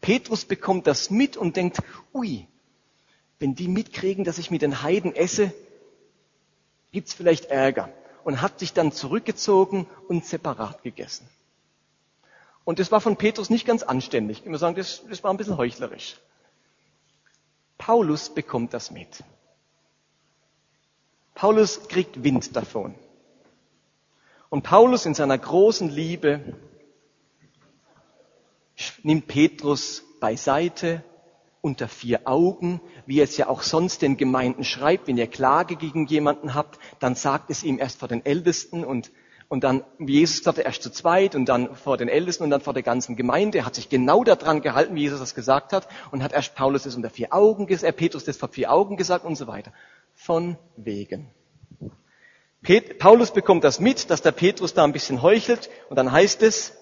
Petrus 0.01 0.45
bekommt 0.45 0.87
das 0.87 1.11
mit 1.11 1.37
und 1.37 1.57
denkt, 1.57 1.83
ui, 2.15 2.47
wenn 3.41 3.57
die 3.57 3.67
mitkriegen, 3.67 4.25
dass 4.25 4.39
ich 4.39 4.53
mit 4.53 4.63
den 4.63 4.83
Heiden 4.83 5.15
esse, 5.15 5.53
gibt's 6.93 7.13
vielleicht 7.13 7.47
Ärger. 7.47 7.93
Und 8.23 8.43
hat 8.43 8.59
sich 8.59 8.73
dann 8.73 8.91
zurückgezogen 8.91 9.87
und 10.09 10.25
separat 10.25 10.83
gegessen. 10.83 11.29
Und 12.65 12.81
das 12.81 12.91
war 12.91 13.01
von 13.01 13.17
Petrus 13.17 13.51
nicht 13.51 13.67
ganz 13.67 13.85
anständig. 13.85 14.43
Ich 14.45 14.51
muss 14.51 14.61
sagen, 14.61 14.75
das, 14.75 15.03
das 15.09 15.23
war 15.23 15.33
ein 15.33 15.37
bisschen 15.37 15.57
heuchlerisch. 15.57 16.17
Paulus 17.79 18.31
bekommt 18.31 18.75
das 18.75 18.91
mit. 18.91 19.25
Paulus 21.35 21.89
kriegt 21.89 22.25
Wind 22.25 22.57
davon. 22.57 22.95
Und 24.49 24.63
Paulus 24.63 25.07
in 25.07 25.15
seiner 25.15 25.37
großen 25.37 25.89
Liebe 25.89 26.57
nimmt 29.03 29.27
Petrus 29.27 30.03
beiseite 30.21 31.03
unter 31.61 31.89
vier 31.89 32.27
Augen, 32.27 32.81
wie 33.07 33.21
es 33.21 33.37
ja 33.37 33.49
auch 33.49 33.63
sonst 33.63 34.01
den 34.03 34.17
Gemeinden 34.17 34.65
schreibt. 34.65 35.09
Wenn 35.09 35.19
ihr 35.19 35.27
Klage 35.27 35.77
gegen 35.77 36.07
jemanden 36.07 36.55
habt, 36.55 36.79
dann 37.01 37.17
sagt 37.17 37.51
es 37.51 37.65
ihm 37.65 37.79
erst 37.79 37.99
vor 37.99 38.09
den 38.09 38.25
Ältesten 38.25 38.85
und, 38.85 39.11
und 39.49 39.63
dann, 39.63 39.85
wie 39.99 40.21
Jesus 40.21 40.43
sagte, 40.43 40.63
erst 40.63 40.83
zu 40.83 40.91
zweit 40.91 41.35
und 41.35 41.47
dann 41.47 41.77
vor 41.77 41.97
den 41.97 42.09
Ältesten 42.09 42.45
und 42.45 42.51
dann 42.51 42.61
vor 42.61 42.75
der 42.75 42.83
ganzen 42.83 43.15
Gemeinde. 43.15 43.59
Er 43.59 43.67
hat 43.67 43.77
sich 43.77 43.89
genau 43.89 44.25
daran 44.25 44.61
gehalten, 44.61 44.95
wie 44.95 45.03
Jesus 45.03 45.21
das 45.21 45.35
gesagt 45.35 45.73
hat 45.73 45.87
und 46.11 46.23
hat 46.23 46.33
erst 46.33 46.55
Paulus 46.55 46.83
das 46.83 46.97
unter 46.97 47.11
vier 47.11 47.33
Augen, 47.33 47.67
gesagt, 47.67 47.89
äh, 47.89 47.97
Petrus 47.97 48.25
das 48.25 48.37
vor 48.37 48.49
vier 48.49 48.73
Augen 48.73 48.97
gesagt 48.97 49.25
und 49.25 49.37
so 49.37 49.47
weiter. 49.47 49.73
Von 50.15 50.57
wegen. 50.77 51.31
Pet 52.63 52.99
Paulus 52.99 53.31
bekommt 53.31 53.63
das 53.63 53.79
mit, 53.79 54.11
dass 54.11 54.23
der 54.23 54.33
Petrus 54.33 54.75
da 54.75 54.83
ein 54.83 54.93
bisschen 54.93 55.23
heuchelt 55.23 55.71
und 55.89 55.97
dann 55.97 56.11
heißt 56.11 56.43
es, 56.43 56.73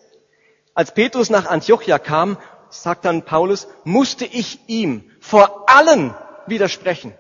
als 0.73 0.95
Petrus 0.95 1.29
nach 1.29 1.47
Antiochia 1.47 1.99
kam, 1.99 2.39
sagt 2.71 3.05
dann 3.05 3.25
Paulus, 3.25 3.69
musste 3.85 4.25
ich 4.25 4.61
ihm 4.69 5.11
vor 5.21 5.69
allen 5.69 6.15
widersprechen. 6.47 7.13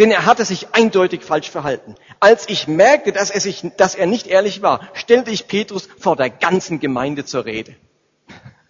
Denn 0.00 0.10
er 0.10 0.24
hatte 0.24 0.46
sich 0.46 0.68
eindeutig 0.72 1.22
falsch 1.22 1.50
verhalten. 1.50 1.94
Als 2.20 2.48
ich 2.48 2.66
merkte, 2.66 3.12
dass 3.12 3.28
er, 3.28 3.42
sich, 3.42 3.70
dass 3.76 3.94
er 3.94 4.06
nicht 4.06 4.26
ehrlich 4.26 4.62
war, 4.62 4.80
stellte 4.94 5.30
ich 5.30 5.46
Petrus 5.46 5.90
vor 5.98 6.16
der 6.16 6.30
ganzen 6.30 6.80
Gemeinde 6.80 7.26
zur 7.26 7.44
Rede. 7.44 7.76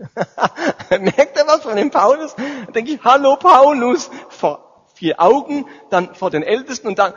Merkt 0.90 1.36
er 1.36 1.46
was 1.46 1.62
von 1.62 1.76
dem 1.76 1.92
Paulus? 1.92 2.34
Dann 2.34 2.72
denke 2.72 2.90
ich, 2.90 3.04
hallo 3.04 3.36
Paulus, 3.36 4.10
vor 4.28 4.88
vier 4.96 5.20
Augen, 5.20 5.66
dann 5.88 6.16
vor 6.16 6.32
den 6.32 6.42
Ältesten 6.42 6.88
und 6.88 6.98
dann, 6.98 7.14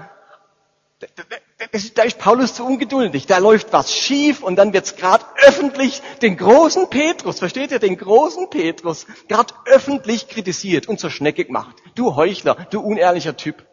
da 1.95 2.04
ist 2.04 2.19
Paulus 2.19 2.54
zu 2.54 2.65
ungeduldig, 2.67 3.26
da 3.26 3.39
läuft 3.39 3.73
was 3.73 3.91
schief 3.95 4.43
und 4.43 4.58
dann 4.58 4.73
wird's 4.73 4.95
gerade 4.95 5.26
öffentlich 5.47 6.04
den 6.21 6.38
großen 6.38 6.88
Petrus, 6.91 7.39
versteht 7.39 7.71
ihr, 7.71 7.80
den 7.80 7.97
großen 7.97 8.52
Petrus, 8.52 9.08
gerade 9.28 9.56
öffentlich 9.65 10.28
kritisiert 10.28 10.88
und 10.88 10.99
zur 10.99 11.10
Schnecke 11.10 11.45
gemacht. 11.45 11.78
Du 11.95 12.15
Heuchler, 12.15 12.67
du 12.69 12.80
unehrlicher 12.80 13.36
Typ. 13.36 13.65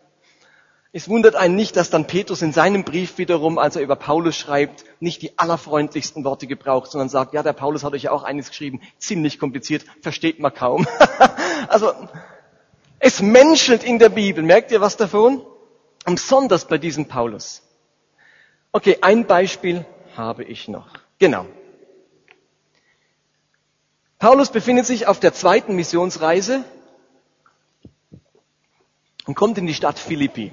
Es 0.92 1.08
wundert 1.08 1.36
einen 1.36 1.54
nicht, 1.54 1.76
dass 1.76 1.90
dann 1.90 2.08
Petrus 2.08 2.42
in 2.42 2.52
seinem 2.52 2.82
Brief 2.82 3.16
wiederum, 3.18 3.58
als 3.58 3.76
er 3.76 3.82
über 3.82 3.94
Paulus 3.94 4.36
schreibt, 4.36 4.84
nicht 4.98 5.22
die 5.22 5.38
allerfreundlichsten 5.38 6.24
Worte 6.24 6.48
gebraucht, 6.48 6.90
sondern 6.90 7.08
sagt, 7.08 7.32
ja, 7.32 7.44
der 7.44 7.52
Paulus 7.52 7.84
hat 7.84 7.92
euch 7.92 8.04
ja 8.04 8.10
auch 8.10 8.24
eines 8.24 8.48
geschrieben, 8.48 8.80
ziemlich 8.98 9.38
kompliziert, 9.38 9.84
versteht 10.00 10.40
man 10.40 10.52
kaum. 10.52 10.88
also, 11.68 11.92
es 12.98 13.22
menschelt 13.22 13.84
in 13.84 14.00
der 14.00 14.08
Bibel, 14.08 14.42
merkt 14.42 14.72
ihr 14.72 14.80
was 14.80 14.96
davon? 14.96 15.44
Und 16.06 16.16
besonders 16.16 16.66
bei 16.66 16.78
diesem 16.78 17.06
Paulus. 17.06 17.62
Okay, 18.72 18.98
ein 19.00 19.26
Beispiel 19.26 19.84
habe 20.16 20.42
ich 20.42 20.66
noch. 20.66 20.88
Genau. 21.20 21.46
Paulus 24.18 24.50
befindet 24.50 24.86
sich 24.86 25.06
auf 25.06 25.20
der 25.20 25.32
zweiten 25.34 25.76
Missionsreise 25.76 26.64
und 29.26 29.34
kommt 29.36 29.56
in 29.56 29.66
die 29.66 29.74
Stadt 29.74 29.98
Philippi. 29.98 30.52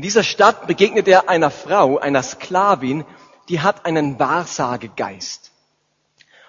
In 0.00 0.02
dieser 0.02 0.24
Stadt 0.24 0.66
begegnet 0.66 1.08
er 1.08 1.28
einer 1.28 1.50
Frau, 1.50 1.98
einer 1.98 2.22
Sklavin, 2.22 3.04
die 3.50 3.60
hat 3.60 3.84
einen 3.84 4.18
Wahrsagegeist. 4.18 5.52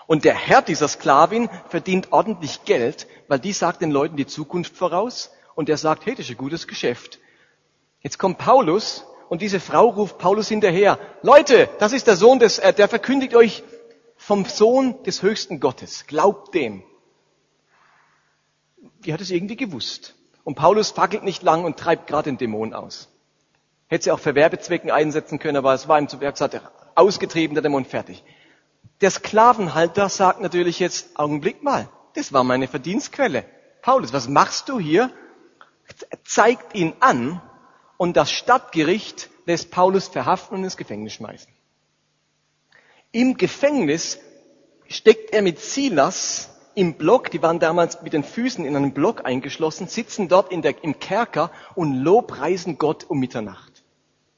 Und 0.08 0.24
der 0.24 0.36
Herr 0.36 0.62
dieser 0.62 0.88
Sklavin 0.88 1.50
verdient 1.68 2.14
ordentlich 2.14 2.64
Geld, 2.64 3.08
weil 3.28 3.40
die 3.40 3.52
sagt 3.52 3.82
den 3.82 3.92
Leuten 3.92 4.16
die 4.16 4.26
Zukunft 4.26 4.78
voraus 4.78 5.32
und 5.54 5.68
er 5.68 5.76
sagt, 5.76 6.06
hey, 6.06 6.16
das 6.16 6.28
ist 6.28 6.32
ein 6.32 6.38
gutes 6.38 6.66
Geschäft. 6.66 7.20
Jetzt 8.00 8.18
kommt 8.18 8.38
Paulus 8.38 9.04
und 9.28 9.42
diese 9.42 9.60
Frau 9.60 9.90
ruft 9.90 10.18
Paulus 10.18 10.48
hinterher. 10.48 10.98
Leute, 11.22 11.68
das 11.80 11.92
ist 11.92 12.08
der 12.08 12.16
Sohn 12.16 12.40
des, 12.40 12.58
äh, 12.58 12.72
der 12.72 12.88
verkündigt 12.88 13.36
euch 13.36 13.64
vom 14.16 14.46
Sohn 14.46 15.04
des 15.04 15.24
höchsten 15.24 15.60
Gottes. 15.60 16.08
Glaubt 16.08 16.56
dem. 16.56 16.84
Die 19.04 19.12
hat 19.12 19.20
es 19.20 19.30
irgendwie 19.30 19.58
gewusst. 19.58 20.16
Und 20.46 20.56
Paulus 20.56 20.92
fackelt 20.92 21.24
nicht 21.24 21.44
lang 21.44 21.66
und 21.66 21.76
treibt 21.76 22.08
gerade 22.08 22.30
den 22.30 22.38
Dämon 22.38 22.74
aus. 22.74 23.11
Hätte 23.92 24.06
sie 24.06 24.12
auch 24.12 24.22
für 24.22 24.36
Werbezwecken 24.36 24.90
einsetzen 24.90 25.38
können, 25.38 25.58
aber 25.58 25.74
es 25.74 25.90
war 25.90 26.00
ihm 26.00 26.08
zu 26.08 26.22
Werk 26.22 26.36
gesagt, 26.36 26.58
ausgetrieben, 26.96 27.56
der 27.56 27.62
Dämon 27.62 27.84
fertig. 27.84 28.24
Der 29.02 29.12
Sklavenhalter 29.12 30.08
sagt 30.08 30.40
natürlich 30.40 30.80
jetzt, 30.80 31.20
Augenblick 31.20 31.62
mal, 31.62 31.90
das 32.14 32.32
war 32.32 32.46
meine 32.46 32.70
Verdienstquelle. 32.70 33.44
Paulus, 33.82 34.14
was 34.14 34.30
machst 34.30 34.70
du 34.70 34.80
hier? 34.80 35.12
Zeigt 36.24 36.74
ihn 36.74 36.94
an 37.02 37.42
und 37.98 38.16
das 38.16 38.32
Stadtgericht 38.32 39.30
lässt 39.46 39.72
Paulus 39.72 40.08
verhaften 40.08 40.56
und 40.56 40.64
ins 40.64 40.78
Gefängnis 40.78 41.12
schmeißen. 41.12 41.52
Im 43.12 43.36
Gefängnis 43.36 44.20
steckt 44.88 45.34
er 45.34 45.42
mit 45.42 45.60
Silas 45.60 46.50
im 46.76 46.94
Block, 46.94 47.30
die 47.30 47.42
waren 47.42 47.60
damals 47.60 48.02
mit 48.04 48.14
den 48.14 48.24
Füßen 48.24 48.64
in 48.64 48.74
einem 48.78 48.94
Block 48.94 49.26
eingeschlossen, 49.26 49.90
sitzen 49.90 50.30
dort 50.30 50.54
der, 50.54 50.82
im 50.82 50.98
Kerker 50.98 51.52
und 51.76 51.94
lobpreisen 51.94 52.78
Gott 52.78 53.04
um 53.10 53.20
Mitternacht. 53.20 53.71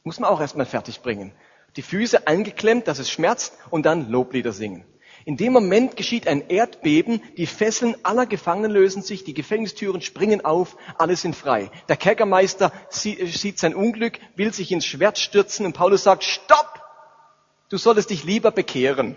Muss 0.04 0.20
man 0.20 0.30
auch 0.30 0.42
erstmal 0.42 0.66
fertig 0.66 1.02
bringen. 1.02 1.34
Die 1.78 1.82
Füße 1.82 2.28
eingeklemmt, 2.28 2.88
dass 2.88 3.00
es 3.00 3.10
schmerzt 3.10 3.54
und 3.70 3.86
dann 3.86 4.10
Loblieder 4.10 4.52
singen. 4.52 4.86
In 5.26 5.38
dem 5.38 5.54
Moment 5.54 5.96
geschieht 5.96 6.28
ein 6.28 6.50
Erdbeben, 6.50 7.22
die 7.38 7.48
Fesseln 7.48 7.96
aller 8.04 8.26
Gefangenen 8.26 8.72
lösen 8.72 9.02
sich, 9.02 9.24
die 9.24 9.34
Gefängnistüren 9.34 10.02
springen 10.02 10.44
auf, 10.44 10.76
alle 10.98 11.16
sind 11.16 11.36
frei. 11.36 11.72
Der 11.88 11.96
Kerkermeister 11.96 12.74
sieht 12.89 13.58
sein 13.58 13.74
Unglück, 13.74 14.20
will 14.36 14.54
sich 14.54 14.72
ins 14.74 14.86
Schwert 14.86 15.18
stürzen 15.18 15.66
und 15.66 15.74
Paulus 15.74 16.04
sagt, 16.04 16.26
stopp! 16.26 16.82
Du 17.70 17.78
solltest 17.78 18.10
dich 18.10 18.26
lieber 18.26 18.52
bekehren. 18.52 19.16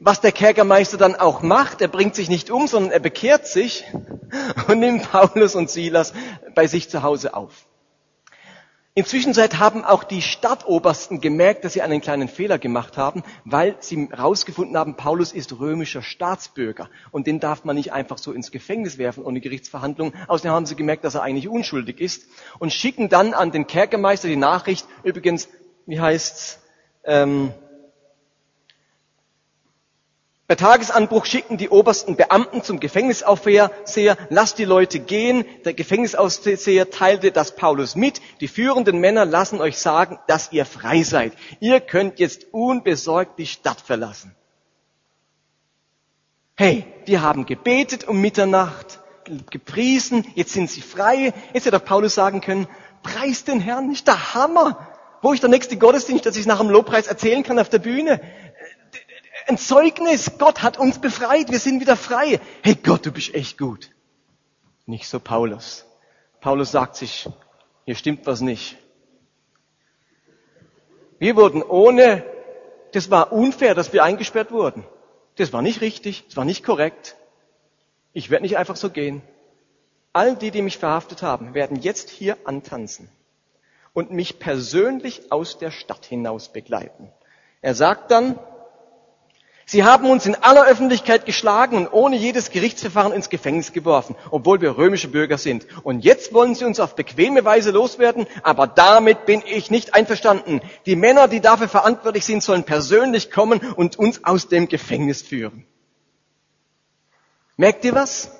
Was 0.00 0.22
der 0.22 0.32
Kerkermeister 0.32 0.96
dann 0.96 1.14
auch 1.14 1.42
macht, 1.42 1.82
er 1.82 1.88
bringt 1.88 2.14
sich 2.14 2.30
nicht 2.30 2.50
um, 2.50 2.66
sondern 2.66 2.90
er 2.90 3.00
bekehrt 3.00 3.46
sich 3.46 3.84
und 4.68 4.80
nimmt 4.80 5.10
Paulus 5.12 5.54
und 5.54 5.68
Silas 5.68 6.14
bei 6.54 6.66
sich 6.66 6.88
zu 6.88 7.02
Hause 7.02 7.34
auf. 7.34 7.66
Inzwischen 8.96 9.34
haben 9.34 9.84
auch 9.84 10.04
die 10.04 10.22
Stadtobersten 10.22 11.20
gemerkt, 11.20 11.64
dass 11.64 11.72
sie 11.72 11.82
einen 11.82 12.00
kleinen 12.00 12.28
Fehler 12.28 12.60
gemacht 12.60 12.96
haben, 12.96 13.24
weil 13.44 13.74
sie 13.80 14.08
herausgefunden 14.08 14.76
haben, 14.76 14.96
Paulus 14.96 15.32
ist 15.32 15.58
römischer 15.58 16.00
Staatsbürger 16.00 16.88
und 17.10 17.26
den 17.26 17.40
darf 17.40 17.64
man 17.64 17.74
nicht 17.74 17.92
einfach 17.92 18.18
so 18.18 18.30
ins 18.30 18.52
Gefängnis 18.52 18.96
werfen 18.96 19.24
ohne 19.24 19.40
Gerichtsverhandlung. 19.40 20.12
Außerdem 20.28 20.52
haben 20.52 20.66
sie 20.66 20.76
gemerkt, 20.76 21.02
dass 21.02 21.16
er 21.16 21.22
eigentlich 21.22 21.48
unschuldig 21.48 22.00
ist 22.00 22.28
und 22.60 22.72
schicken 22.72 23.08
dann 23.08 23.34
an 23.34 23.50
den 23.50 23.66
Kerkermeister 23.66 24.28
die 24.28 24.36
Nachricht, 24.36 24.86
übrigens, 25.02 25.48
wie 25.86 25.98
heißt's, 25.98 26.60
ähm, 27.02 27.52
bei 30.46 30.56
Tagesanbruch 30.56 31.24
schicken 31.24 31.56
die 31.56 31.70
obersten 31.70 32.16
Beamten 32.16 32.62
zum 32.62 32.78
Gefängnisaufseher, 32.78 33.70
lasst 34.28 34.58
die 34.58 34.66
Leute 34.66 34.98
gehen. 34.98 35.46
Der 35.64 35.72
Gefängnisaufseher 35.72 36.90
teilte 36.90 37.32
das 37.32 37.56
Paulus 37.56 37.96
mit. 37.96 38.20
Die 38.40 38.48
führenden 38.48 38.98
Männer 38.98 39.24
lassen 39.24 39.62
euch 39.62 39.78
sagen, 39.78 40.18
dass 40.26 40.52
ihr 40.52 40.66
frei 40.66 41.02
seid. 41.02 41.32
Ihr 41.60 41.80
könnt 41.80 42.18
jetzt 42.18 42.52
unbesorgt 42.52 43.38
die 43.38 43.46
Stadt 43.46 43.80
verlassen. 43.80 44.34
Hey, 46.56 46.86
wir 47.06 47.22
haben 47.22 47.46
gebetet 47.46 48.06
um 48.06 48.20
Mitternacht, 48.20 49.00
gepriesen, 49.50 50.26
jetzt 50.34 50.52
sind 50.52 50.70
sie 50.70 50.82
frei. 50.82 51.32
Jetzt 51.54 51.64
hätte 51.64 51.80
Paulus 51.80 52.14
sagen 52.14 52.42
können, 52.42 52.68
preis 53.02 53.44
den 53.44 53.60
Herrn, 53.60 53.88
nicht 53.88 54.06
der 54.06 54.34
Hammer. 54.34 54.88
Wo 55.22 55.32
ich 55.32 55.40
der 55.40 55.48
nächste 55.48 55.78
Gottesdienst, 55.78 56.26
dass 56.26 56.36
ich 56.36 56.44
nach 56.44 56.58
dem 56.58 56.68
Lobpreis 56.68 57.06
erzählen 57.06 57.42
kann 57.42 57.58
auf 57.58 57.70
der 57.70 57.78
Bühne 57.78 58.20
ein 59.48 59.58
Zeugnis. 59.58 60.38
Gott 60.38 60.62
hat 60.62 60.78
uns 60.78 61.00
befreit. 61.00 61.50
Wir 61.50 61.58
sind 61.58 61.80
wieder 61.80 61.96
frei. 61.96 62.40
Hey 62.62 62.76
Gott, 62.76 63.06
du 63.06 63.12
bist 63.12 63.34
echt 63.34 63.58
gut. 63.58 63.90
Nicht 64.86 65.08
so 65.08 65.20
Paulus. 65.20 65.86
Paulus 66.40 66.70
sagt 66.70 66.96
sich, 66.96 67.28
hier 67.84 67.94
stimmt 67.94 68.26
was 68.26 68.40
nicht. 68.40 68.76
Wir 71.18 71.36
wurden 71.36 71.62
ohne, 71.62 72.24
das 72.92 73.10
war 73.10 73.32
unfair, 73.32 73.74
dass 73.74 73.92
wir 73.92 74.04
eingesperrt 74.04 74.50
wurden. 74.50 74.84
Das 75.36 75.52
war 75.52 75.62
nicht 75.62 75.80
richtig, 75.80 76.26
das 76.26 76.36
war 76.36 76.44
nicht 76.44 76.64
korrekt. 76.64 77.16
Ich 78.12 78.30
werde 78.30 78.42
nicht 78.42 78.58
einfach 78.58 78.76
so 78.76 78.90
gehen. 78.90 79.22
All 80.12 80.36
die, 80.36 80.50
die 80.50 80.62
mich 80.62 80.78
verhaftet 80.78 81.22
haben, 81.22 81.54
werden 81.54 81.80
jetzt 81.80 82.10
hier 82.10 82.36
antanzen 82.44 83.08
und 83.94 84.10
mich 84.10 84.38
persönlich 84.38 85.32
aus 85.32 85.58
der 85.58 85.70
Stadt 85.70 86.04
hinaus 86.04 86.52
begleiten. 86.52 87.10
Er 87.62 87.74
sagt 87.74 88.10
dann, 88.10 88.38
Sie 89.66 89.82
haben 89.82 90.10
uns 90.10 90.26
in 90.26 90.34
aller 90.34 90.66
Öffentlichkeit 90.66 91.24
geschlagen 91.24 91.78
und 91.78 91.88
ohne 91.92 92.16
jedes 92.16 92.50
Gerichtsverfahren 92.50 93.12
ins 93.12 93.30
Gefängnis 93.30 93.72
geworfen, 93.72 94.14
obwohl 94.30 94.60
wir 94.60 94.76
römische 94.76 95.08
Bürger 95.08 95.38
sind. 95.38 95.66
Und 95.82 96.04
jetzt 96.04 96.34
wollen 96.34 96.54
Sie 96.54 96.64
uns 96.66 96.80
auf 96.80 96.94
bequeme 96.94 97.44
Weise 97.44 97.70
loswerden, 97.70 98.26
aber 98.42 98.66
damit 98.66 99.24
bin 99.24 99.42
ich 99.46 99.70
nicht 99.70 99.94
einverstanden. 99.94 100.60
Die 100.84 100.96
Männer, 100.96 101.28
die 101.28 101.40
dafür 101.40 101.68
verantwortlich 101.68 102.26
sind, 102.26 102.42
sollen 102.42 102.64
persönlich 102.64 103.30
kommen 103.30 103.60
und 103.60 103.98
uns 103.98 104.22
aus 104.24 104.48
dem 104.48 104.68
Gefängnis 104.68 105.22
führen. 105.22 105.64
Merkt 107.56 107.84
ihr 107.84 107.94
was? 107.94 108.30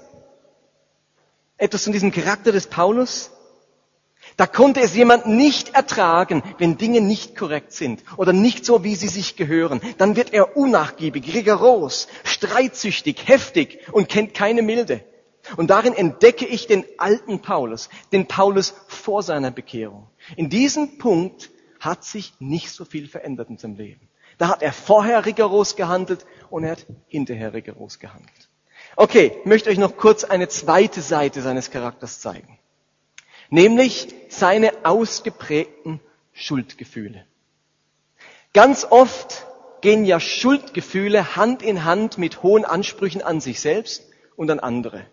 Etwas 1.57 1.85
von 1.85 1.93
diesem 1.93 2.13
Charakter 2.13 2.53
des 2.53 2.67
Paulus? 2.67 3.31
Da 4.37 4.47
konnte 4.47 4.81
es 4.81 4.97
jemand 4.97 5.27
nicht 5.27 5.75
ertragen, 5.75 6.43
wenn 6.59 6.77
Dinge 6.77 7.01
nicht 7.01 7.37
korrekt 7.37 7.73
sind 7.73 8.03
oder 8.17 8.33
nicht 8.33 8.65
so, 8.65 8.83
wie 8.83 8.97
sie 8.97 9.09
sich 9.09 9.37
gehören. 9.37 9.81
Dann 9.99 10.17
wird 10.17 10.33
er 10.33 10.57
unnachgiebig, 10.57 11.35
rigoros, 11.35 12.09
streitsüchtig, 12.25 13.29
heftig 13.29 13.81
und 13.93 14.09
kennt 14.09 14.35
keine 14.35 14.63
Milde. 14.63 15.05
Und 15.57 15.71
darin 15.71 15.95
entdecke 15.95 16.47
ich 16.47 16.67
den 16.67 16.85
alten 16.99 17.43
Paulus, 17.43 17.91
den 18.13 18.27
Paulus 18.27 18.75
vor 18.89 19.23
seiner 19.23 19.51
Bekehrung. 19.51 20.09
In 20.37 20.49
diesem 20.49 20.99
Punkt 20.99 21.51
hat 21.79 22.03
sich 22.03 22.33
nicht 22.41 22.71
so 22.71 22.85
viel 22.85 23.07
verändert 23.09 23.51
in 23.51 23.59
seinem 23.59 23.77
Leben. 23.77 24.09
Da 24.39 24.49
hat 24.49 24.63
er 24.63 24.73
vorher 24.73 25.27
rigoros 25.27 25.77
gehandelt 25.77 26.27
und 26.51 26.65
er 26.65 26.73
hat 26.73 26.87
hinterher 27.07 27.55
rigoros 27.55 27.99
gehandelt. 28.01 28.49
Okay, 28.97 29.33
ich 29.41 29.47
möchte 29.47 29.71
euch 29.71 29.79
noch 29.79 29.97
kurz 29.97 30.25
eine 30.25 30.49
zweite 30.49 31.03
Seite 31.03 31.43
seines 31.43 31.71
Charakters 31.71 32.21
zeigen. 32.21 32.59
Nämlich 33.51 34.15
seine 34.29 34.73
ausgeprägten 34.85 36.01
Schuldgefühle. 36.33 37.25
Ganz 38.53 38.87
oft 38.89 39.47
gehen 39.81 40.05
ja 40.05 40.21
Schuldgefühle 40.21 41.37
Hand 41.37 41.63
in 41.63 41.85
Hand 41.85 42.19
mit 42.19 42.43
hohen 42.43 42.65
Ansprüchen 42.65 43.23
an 43.23 43.41
sich 43.41 43.61
selbst 43.61 44.05
und 44.37 44.51
an 44.51 44.61
andere. 44.61 45.07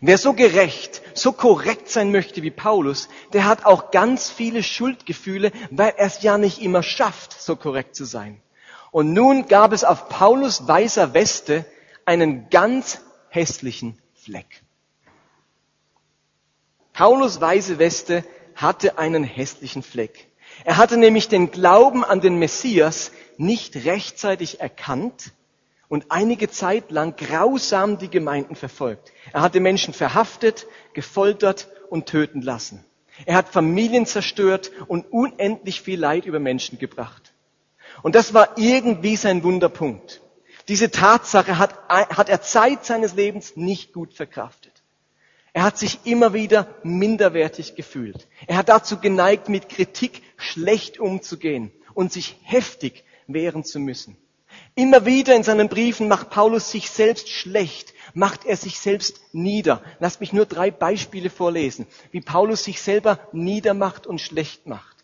Wer 0.00 0.18
so 0.18 0.32
gerecht, 0.34 1.02
so 1.14 1.32
korrekt 1.32 1.88
sein 1.88 2.10
möchte 2.10 2.42
wie 2.42 2.50
Paulus, 2.50 3.08
der 3.32 3.46
hat 3.46 3.64
auch 3.64 3.90
ganz 3.90 4.28
viele 4.28 4.62
Schuldgefühle, 4.62 5.52
weil 5.70 5.94
er 5.96 6.06
es 6.06 6.22
ja 6.22 6.36
nicht 6.36 6.60
immer 6.60 6.82
schafft, 6.82 7.40
so 7.40 7.56
korrekt 7.56 7.94
zu 7.94 8.04
sein. 8.04 8.40
Und 8.90 9.12
nun 9.12 9.46
gab 9.48 9.72
es 9.72 9.84
auf 9.84 10.08
Paulus 10.08 10.66
weißer 10.66 11.14
Weste 11.14 11.64
einen 12.04 12.50
ganz 12.50 13.00
hässlichen 13.28 13.98
Fleck. 14.14 14.62
Paulus 16.98 17.40
weiße 17.40 17.78
Weste 17.78 18.24
hatte 18.56 18.98
einen 18.98 19.22
hässlichen 19.22 19.84
Fleck. 19.84 20.26
Er 20.64 20.78
hatte 20.78 20.96
nämlich 20.96 21.28
den 21.28 21.52
Glauben 21.52 22.02
an 22.04 22.20
den 22.20 22.40
Messias 22.40 23.12
nicht 23.36 23.76
rechtzeitig 23.84 24.58
erkannt 24.58 25.30
und 25.86 26.06
einige 26.08 26.50
Zeit 26.50 26.90
lang 26.90 27.14
grausam 27.14 27.98
die 27.98 28.10
Gemeinden 28.10 28.56
verfolgt. 28.56 29.12
Er 29.32 29.42
hatte 29.42 29.60
Menschen 29.60 29.94
verhaftet, 29.94 30.66
gefoltert 30.92 31.68
und 31.88 32.06
töten 32.06 32.42
lassen. 32.42 32.84
Er 33.26 33.36
hat 33.36 33.48
Familien 33.48 34.04
zerstört 34.04 34.72
und 34.88 35.12
unendlich 35.12 35.80
viel 35.80 36.00
Leid 36.00 36.24
über 36.26 36.40
Menschen 36.40 36.80
gebracht. 36.80 37.32
Und 38.02 38.16
das 38.16 38.34
war 38.34 38.58
irgendwie 38.58 39.14
sein 39.14 39.44
Wunderpunkt. 39.44 40.20
Diese 40.66 40.90
Tatsache 40.90 41.58
hat, 41.58 41.78
hat 41.88 42.28
er 42.28 42.42
Zeit 42.42 42.84
seines 42.84 43.14
Lebens 43.14 43.54
nicht 43.54 43.92
gut 43.92 44.14
verkraftet. 44.14 44.57
Er 45.52 45.62
hat 45.62 45.78
sich 45.78 46.00
immer 46.04 46.34
wieder 46.34 46.68
minderwertig 46.82 47.74
gefühlt. 47.74 48.28
Er 48.46 48.56
hat 48.58 48.68
dazu 48.68 48.98
geneigt, 48.98 49.48
mit 49.48 49.68
Kritik 49.68 50.22
schlecht 50.36 51.00
umzugehen 51.00 51.72
und 51.94 52.12
sich 52.12 52.36
heftig 52.42 53.04
wehren 53.26 53.64
zu 53.64 53.80
müssen. 53.80 54.16
Immer 54.74 55.06
wieder 55.06 55.34
in 55.34 55.42
seinen 55.42 55.68
Briefen 55.68 56.08
macht 56.08 56.30
Paulus 56.30 56.70
sich 56.70 56.90
selbst 56.90 57.28
schlecht, 57.28 57.94
macht 58.14 58.44
er 58.44 58.56
sich 58.56 58.78
selbst 58.78 59.20
nieder. 59.32 59.82
Lasst 59.98 60.20
mich 60.20 60.32
nur 60.32 60.46
drei 60.46 60.70
Beispiele 60.70 61.30
vorlesen, 61.30 61.86
wie 62.12 62.20
Paulus 62.20 62.64
sich 62.64 62.80
selber 62.80 63.18
niedermacht 63.32 64.06
und 64.06 64.20
schlecht 64.20 64.66
macht. 64.66 64.96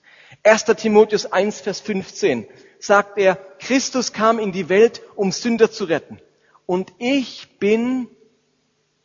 1. 0.42 0.64
Timotheus 0.64 1.26
1, 1.26 1.60
Vers 1.60 1.80
15 1.80 2.46
sagt 2.78 3.18
er, 3.18 3.36
Christus 3.58 4.12
kam 4.12 4.38
in 4.38 4.52
die 4.52 4.68
Welt, 4.68 5.02
um 5.16 5.32
Sünder 5.32 5.70
zu 5.70 5.84
retten. 5.84 6.20
Und 6.66 6.92
ich 6.98 7.48
bin 7.58 8.08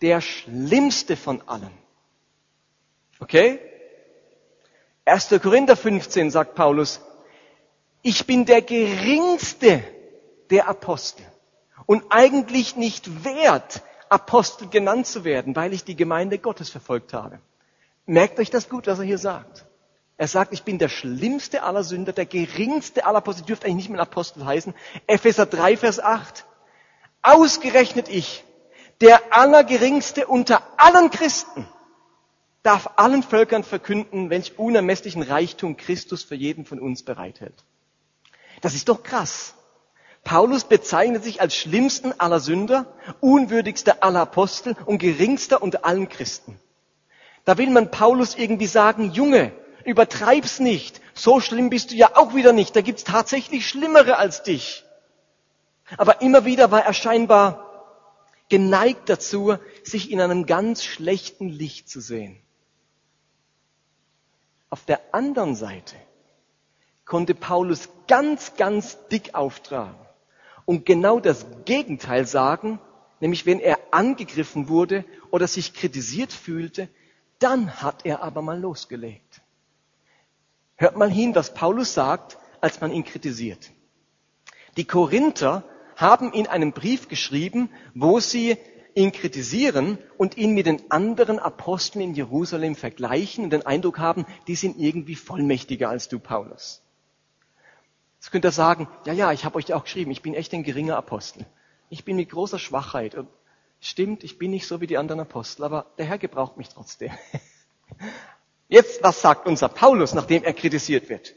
der 0.01 0.21
schlimmste 0.21 1.15
von 1.15 1.41
allen. 1.47 1.71
Okay? 3.19 3.59
1. 5.05 5.29
Korinther 5.41 5.75
15 5.75 6.31
sagt 6.31 6.55
Paulus, 6.55 7.01
ich 8.01 8.25
bin 8.25 8.45
der 8.45 8.61
geringste 8.61 9.83
der 10.49 10.67
Apostel 10.67 11.25
und 11.85 12.03
eigentlich 12.09 12.75
nicht 12.75 13.23
wert, 13.23 13.83
Apostel 14.09 14.69
genannt 14.69 15.05
zu 15.07 15.23
werden, 15.23 15.55
weil 15.55 15.73
ich 15.73 15.83
die 15.83 15.95
Gemeinde 15.95 16.39
Gottes 16.39 16.69
verfolgt 16.69 17.13
habe. 17.13 17.39
Merkt 18.05 18.39
euch 18.39 18.49
das 18.49 18.69
gut, 18.69 18.87
was 18.87 18.99
er 18.99 19.05
hier 19.05 19.17
sagt. 19.17 19.65
Er 20.17 20.27
sagt, 20.27 20.51
ich 20.51 20.63
bin 20.63 20.79
der 20.79 20.89
schlimmste 20.89 21.63
aller 21.63 21.83
Sünder, 21.83 22.11
der 22.11 22.25
geringste 22.25 23.05
aller 23.05 23.19
Apostel. 23.19 23.45
Dürfte 23.45 23.67
eigentlich 23.67 23.77
nicht 23.77 23.89
mehr 23.89 24.01
Apostel 24.01 24.45
heißen. 24.45 24.73
Epheser 25.07 25.45
3, 25.45 25.77
Vers 25.77 25.99
8. 25.99 26.45
Ausgerechnet 27.21 28.09
ich, 28.09 28.43
der 29.01 29.21
allergeringste 29.31 30.27
unter 30.27 30.61
allen 30.77 31.09
Christen, 31.09 31.67
darf 32.63 32.89
allen 32.97 33.23
Völkern 33.23 33.63
verkünden, 33.63 34.29
welch 34.29 34.59
unermesslichen 34.59 35.23
Reichtum 35.23 35.77
Christus 35.77 36.23
für 36.23 36.35
jeden 36.35 36.65
von 36.65 36.79
uns 36.79 37.03
bereithält. 37.03 37.63
Das 38.61 38.73
ist 38.73 38.89
doch 38.89 39.03
krass. 39.03 39.55
Paulus 40.25 40.65
bezeichnet 40.65 41.23
sich 41.23 41.39
als 41.39 41.55
schlimmsten 41.55 42.13
aller 42.19 42.41
Sünder, 42.41 42.85
unwürdigster 43.21 44.03
aller 44.03 44.21
Apostel 44.21 44.75
und 44.85 44.97
geringster 44.97 45.61
unter 45.61 45.85
allen 45.85 46.09
Christen. 46.09 46.59
Da 47.45 47.57
will 47.57 47.69
man 47.69 47.89
Paulus 47.89 48.35
irgendwie 48.35 48.67
sagen, 48.67 49.11
Junge, 49.11 49.53
übertreib's 49.85 50.59
nicht. 50.59 50.99
So 51.13 51.39
schlimm 51.39 51.69
bist 51.69 51.91
du 51.91 51.95
ja 51.95 52.17
auch 52.17 52.35
wieder 52.35 52.51
nicht. 52.51 52.75
Da 52.75 52.81
gibt's 52.81 53.05
tatsächlich 53.05 53.67
Schlimmere 53.67 54.17
als 54.17 54.43
dich. 54.43 54.83
Aber 55.97 56.21
immer 56.21 56.45
wieder 56.45 56.69
war 56.69 56.83
er 56.83 56.93
scheinbar 56.93 57.68
geneigt 58.49 59.09
dazu, 59.09 59.55
sich 59.83 60.11
in 60.11 60.19
einem 60.19 60.45
ganz 60.45 60.83
schlechten 60.83 61.49
Licht 61.49 61.87
zu 61.87 62.01
sehen. 62.01 62.37
Auf 64.69 64.85
der 64.85 65.13
anderen 65.13 65.55
Seite 65.55 65.95
konnte 67.05 67.33
Paulus 67.33 67.89
ganz, 68.07 68.55
ganz 68.55 69.07
dick 69.07 69.33
auftragen 69.33 69.99
und 70.65 70.85
genau 70.85 71.19
das 71.19 71.45
Gegenteil 71.65 72.27
sagen, 72.27 72.79
nämlich 73.19 73.45
wenn 73.45 73.59
er 73.59 73.79
angegriffen 73.91 74.67
wurde 74.67 75.05
oder 75.31 75.47
sich 75.47 75.73
kritisiert 75.73 76.31
fühlte, 76.31 76.89
dann 77.39 77.81
hat 77.81 78.05
er 78.05 78.21
aber 78.21 78.41
mal 78.41 78.59
losgelegt. 78.59 79.41
Hört 80.75 80.95
mal 80.97 81.09
hin, 81.09 81.35
was 81.35 81.53
Paulus 81.53 81.93
sagt, 81.93 82.37
als 82.61 82.79
man 82.81 82.91
ihn 82.91 83.03
kritisiert. 83.03 83.71
Die 84.77 84.85
Korinther 84.85 85.63
haben 85.99 86.31
in 86.31 86.47
einem 86.47 86.71
Brief 86.71 87.09
geschrieben, 87.09 87.69
wo 87.93 88.19
sie 88.19 88.57
ihn 88.95 89.11
kritisieren 89.11 89.97
und 90.17 90.37
ihn 90.37 90.53
mit 90.53 90.65
den 90.65 90.91
anderen 90.91 91.39
Aposteln 91.39 92.03
in 92.03 92.13
Jerusalem 92.15 92.75
vergleichen 92.75 93.43
und 93.43 93.49
den 93.51 93.65
Eindruck 93.65 93.99
haben, 93.99 94.25
die 94.47 94.55
sind 94.55 94.79
irgendwie 94.79 95.15
vollmächtiger 95.15 95.89
als 95.89 96.07
du, 96.07 96.19
Paulus. 96.19 96.81
Jetzt 98.15 98.31
könnt 98.31 98.45
ihr 98.45 98.51
sagen, 98.51 98.87
ja, 99.05 99.13
ja, 99.13 99.31
ich 99.31 99.45
habe 99.45 99.57
euch 99.57 99.73
auch 99.73 99.83
geschrieben, 99.83 100.11
ich 100.11 100.21
bin 100.21 100.33
echt 100.33 100.53
ein 100.53 100.63
geringer 100.63 100.97
Apostel. 100.97 101.45
Ich 101.89 102.05
bin 102.05 102.15
mit 102.15 102.29
großer 102.29 102.59
Schwachheit. 102.59 103.15
Und 103.15 103.27
stimmt, 103.79 104.23
ich 104.23 104.37
bin 104.37 104.51
nicht 104.51 104.67
so 104.67 104.81
wie 104.81 104.87
die 104.87 104.97
anderen 104.97 105.21
Apostel, 105.21 105.63
aber 105.63 105.85
der 105.97 106.05
Herr 106.05 106.17
gebraucht 106.17 106.57
mich 106.57 106.69
trotzdem. 106.69 107.11
Jetzt, 108.67 109.03
was 109.03 109.21
sagt 109.21 109.47
unser 109.47 109.67
Paulus, 109.67 110.13
nachdem 110.13 110.43
er 110.43 110.53
kritisiert 110.53 111.09
wird? 111.09 111.35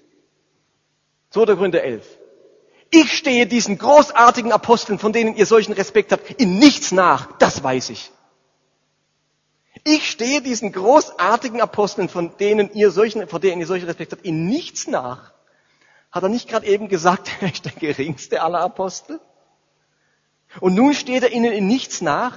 2. 1.31 1.55
Gründe 1.55 1.83
11. 1.83 2.18
Ich 2.94 3.16
stehe 3.16 3.46
diesen 3.46 3.78
großartigen 3.78 4.52
Aposteln, 4.52 4.98
von 4.98 5.14
denen 5.14 5.35
ihr 5.35 5.46
solchen 5.46 5.72
Respekt 5.72 6.12
habt, 6.12 6.31
in 6.33 6.59
nichts 6.59 6.92
nach. 6.92 7.33
Das 7.38 7.62
weiß 7.62 7.88
ich. 7.88 8.12
Ich 9.83 10.11
stehe 10.11 10.42
diesen 10.42 10.72
großartigen 10.72 11.62
Aposteln, 11.62 12.11
von 12.11 12.37
denen 12.37 12.70
ihr 12.74 12.90
solchen, 12.90 13.26
von 13.26 13.40
denen 13.40 13.62
ihr 13.62 13.66
solchen 13.66 13.87
Respekt 13.87 14.12
habt, 14.12 14.26
in 14.26 14.46
nichts 14.46 14.88
nach. 14.88 15.33
Hat 16.11 16.22
er 16.22 16.28
nicht 16.28 16.50
gerade 16.50 16.66
eben 16.66 16.88
gesagt, 16.88 17.31
er 17.40 17.50
ist 17.50 17.64
der 17.64 17.72
geringste 17.72 18.42
aller 18.42 18.61
Apostel? 18.61 19.20
Und 20.61 20.74
nun 20.74 20.92
steht 20.92 21.22
er 21.22 21.33
ihnen 21.33 21.50
in 21.50 21.66
nichts 21.66 22.02
nach. 22.02 22.37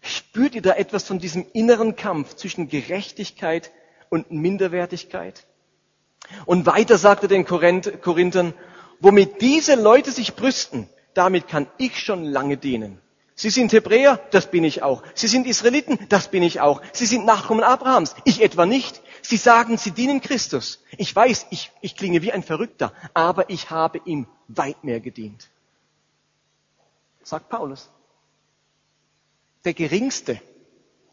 Spürt 0.00 0.54
ihr 0.54 0.62
da 0.62 0.72
etwas 0.72 1.04
von 1.04 1.18
diesem 1.18 1.44
inneren 1.52 1.96
Kampf 1.96 2.34
zwischen 2.34 2.70
Gerechtigkeit 2.70 3.70
und 4.08 4.30
Minderwertigkeit. 4.30 5.46
Und 6.46 6.64
weiter 6.64 6.96
sagte 6.96 7.28
den 7.28 7.44
Korinthern, 7.44 8.54
womit 9.00 9.40
diese 9.40 9.74
Leute 9.74 10.12
sich 10.12 10.34
brüsten, 10.34 10.88
damit 11.14 11.48
kann 11.48 11.66
ich 11.78 11.98
schon 11.98 12.24
lange 12.24 12.56
dienen. 12.56 13.00
Sie 13.34 13.50
sind 13.50 13.72
Hebräer, 13.72 14.20
das 14.32 14.50
bin 14.50 14.64
ich 14.64 14.82
auch. 14.82 15.02
Sie 15.14 15.26
sind 15.26 15.46
Israeliten, 15.46 15.98
das 16.10 16.28
bin 16.28 16.42
ich 16.42 16.60
auch. 16.60 16.82
Sie 16.92 17.06
sind 17.06 17.24
Nachkommen 17.24 17.64
Abrahams, 17.64 18.14
ich 18.24 18.42
etwa 18.42 18.66
nicht. 18.66 19.00
Sie 19.22 19.38
sagen, 19.38 19.78
sie 19.78 19.92
dienen 19.92 20.20
Christus. 20.20 20.82
Ich 20.98 21.14
weiß, 21.16 21.46
ich, 21.50 21.70
ich 21.80 21.96
klinge 21.96 22.20
wie 22.20 22.32
ein 22.32 22.42
Verrückter, 22.42 22.92
aber 23.14 23.48
ich 23.48 23.70
habe 23.70 24.00
ihm 24.04 24.26
weit 24.48 24.84
mehr 24.84 25.00
gedient. 25.00 25.48
Sagt 27.22 27.48
Paulus. 27.48 27.88
Der 29.64 29.72
Geringste, 29.74 30.40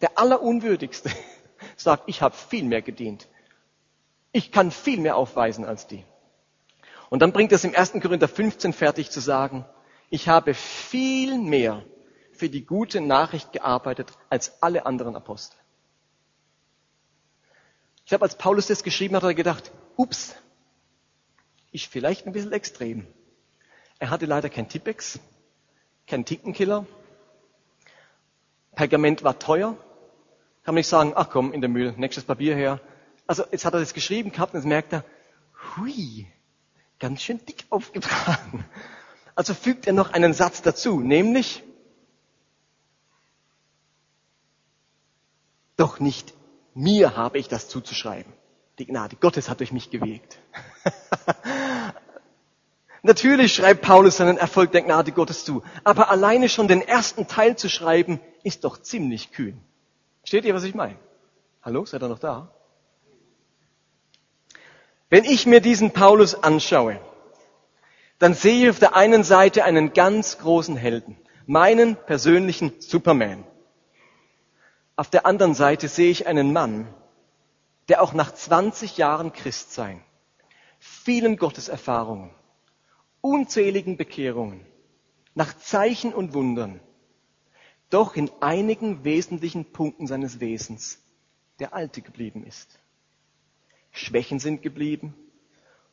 der 0.01 0.17
Allerunwürdigste, 0.17 1.11
sagt, 1.77 2.03
ich 2.07 2.21
habe 2.21 2.35
viel 2.35 2.63
mehr 2.63 2.81
gedient. 2.81 3.27
Ich 4.33 4.51
kann 4.51 4.71
viel 4.71 4.99
mehr 4.99 5.15
aufweisen 5.15 5.63
als 5.63 5.87
die. 5.87 6.03
Und 7.09 7.21
dann 7.21 7.31
bringt 7.31 7.51
es 7.51 7.63
im 7.63 7.75
1. 7.75 7.93
Korinther 8.01 8.27
15 8.27 8.73
fertig 8.73 9.11
zu 9.11 9.19
sagen, 9.19 9.65
ich 10.09 10.27
habe 10.27 10.53
viel 10.53 11.37
mehr 11.37 11.83
für 12.31 12.49
die 12.49 12.65
gute 12.65 13.01
Nachricht 13.01 13.51
gearbeitet 13.51 14.11
als 14.29 14.61
alle 14.61 14.85
anderen 14.85 15.15
Apostel. 15.15 15.57
Ich 18.03 18.09
glaube, 18.09 18.23
als 18.23 18.37
Paulus 18.37 18.67
das 18.67 18.83
geschrieben 18.83 19.15
hat, 19.15 19.23
hat 19.23 19.31
er 19.31 19.35
gedacht, 19.35 19.71
ups, 19.97 20.35
ist 21.71 21.85
vielleicht 21.85 22.25
ein 22.25 22.31
bisschen 22.31 22.53
extrem. 22.53 23.05
Er 23.99 24.09
hatte 24.09 24.25
leider 24.25 24.49
kein 24.49 24.69
Tippex, 24.69 25.19
kein 26.05 26.23
Tintenkiller. 26.23 26.85
Pergament 28.75 29.23
war 29.23 29.39
teuer. 29.39 29.75
Kann 30.63 30.73
man 30.73 30.79
nicht 30.79 30.87
sagen, 30.87 31.13
ach 31.15 31.29
komm, 31.29 31.51
in 31.51 31.61
der 31.61 31.69
Müll, 31.69 31.93
nächstes 31.97 32.23
Papier 32.23 32.55
her. 32.55 32.79
Also 33.25 33.43
jetzt 33.51 33.65
hat 33.65 33.73
er 33.73 33.79
das 33.79 33.93
geschrieben 33.93 34.31
gehabt 34.31 34.53
und 34.53 34.59
jetzt 34.59 34.67
merkt 34.67 34.93
er, 34.93 35.03
hui, 35.75 36.27
ganz 36.99 37.21
schön 37.21 37.43
dick 37.45 37.65
aufgetragen. 37.69 38.65
Also 39.35 39.53
fügt 39.53 39.85
er 39.87 39.93
noch 39.93 40.13
einen 40.13 40.33
Satz 40.33 40.61
dazu, 40.61 40.99
nämlich, 40.99 41.63
doch 45.75 45.99
nicht 45.99 46.33
mir 46.73 47.15
habe 47.15 47.39
ich 47.39 47.47
das 47.47 47.69
zuzuschreiben. 47.69 48.31
Die 48.77 48.85
Gnade 48.85 49.15
Gottes 49.15 49.49
hat 49.49 49.59
durch 49.59 49.71
mich 49.71 49.89
gewirkt. 49.89 50.37
Natürlich 53.01 53.53
schreibt 53.53 53.81
Paulus 53.81 54.17
seinen 54.17 54.37
Erfolg 54.37 54.71
der 54.71 54.83
Gnade 54.83 55.11
Gottes 55.11 55.43
zu, 55.43 55.63
aber 55.83 56.11
alleine 56.11 56.49
schon 56.49 56.67
den 56.67 56.81
ersten 56.81 57.27
Teil 57.27 57.57
zu 57.57 57.69
schreiben, 57.69 58.19
ist 58.43 58.63
doch 58.63 58.77
ziemlich 58.79 59.31
kühn. 59.31 59.59
Steht 60.23 60.45
ihr, 60.45 60.53
was 60.53 60.63
ich 60.63 60.75
meine? 60.75 60.97
Hallo, 61.63 61.85
seid 61.85 62.03
ihr 62.03 62.09
noch 62.09 62.19
da? 62.19 62.51
Wenn 65.09 65.23
ich 65.23 65.45
mir 65.45 65.61
diesen 65.61 65.91
Paulus 65.91 66.35
anschaue, 66.35 66.99
dann 68.19 68.33
sehe 68.33 68.63
ich 68.65 68.69
auf 68.69 68.79
der 68.79 68.95
einen 68.95 69.23
Seite 69.23 69.63
einen 69.63 69.93
ganz 69.93 70.37
großen 70.37 70.75
Helden, 70.75 71.17
meinen 71.45 71.95
persönlichen 71.95 72.73
Superman. 72.79 73.45
Auf 74.97 75.09
der 75.09 75.25
anderen 75.25 75.53
Seite 75.53 75.87
sehe 75.87 76.11
ich 76.11 76.27
einen 76.27 76.51
Mann, 76.51 76.93
der 77.87 78.01
auch 78.01 78.13
nach 78.13 78.33
20 78.33 78.97
Jahren 78.97 79.31
Christsein, 79.31 80.03
vielen 80.79 81.37
Gotteserfahrungen, 81.37 82.31
unzähligen 83.21 83.95
Bekehrungen, 83.95 84.65
nach 85.35 85.55
Zeichen 85.57 86.13
und 86.13 86.33
Wundern, 86.33 86.81
doch 87.89 88.15
in 88.17 88.29
einigen 88.41 89.05
wesentlichen 89.05 89.71
Punkten 89.71 90.07
seines 90.07 90.41
Wesens 90.41 90.99
der 91.59 91.73
Alte 91.73 92.01
geblieben 92.01 92.43
ist. 92.45 92.79
Schwächen 93.97 94.39
sind 94.39 94.61
geblieben, 94.61 95.15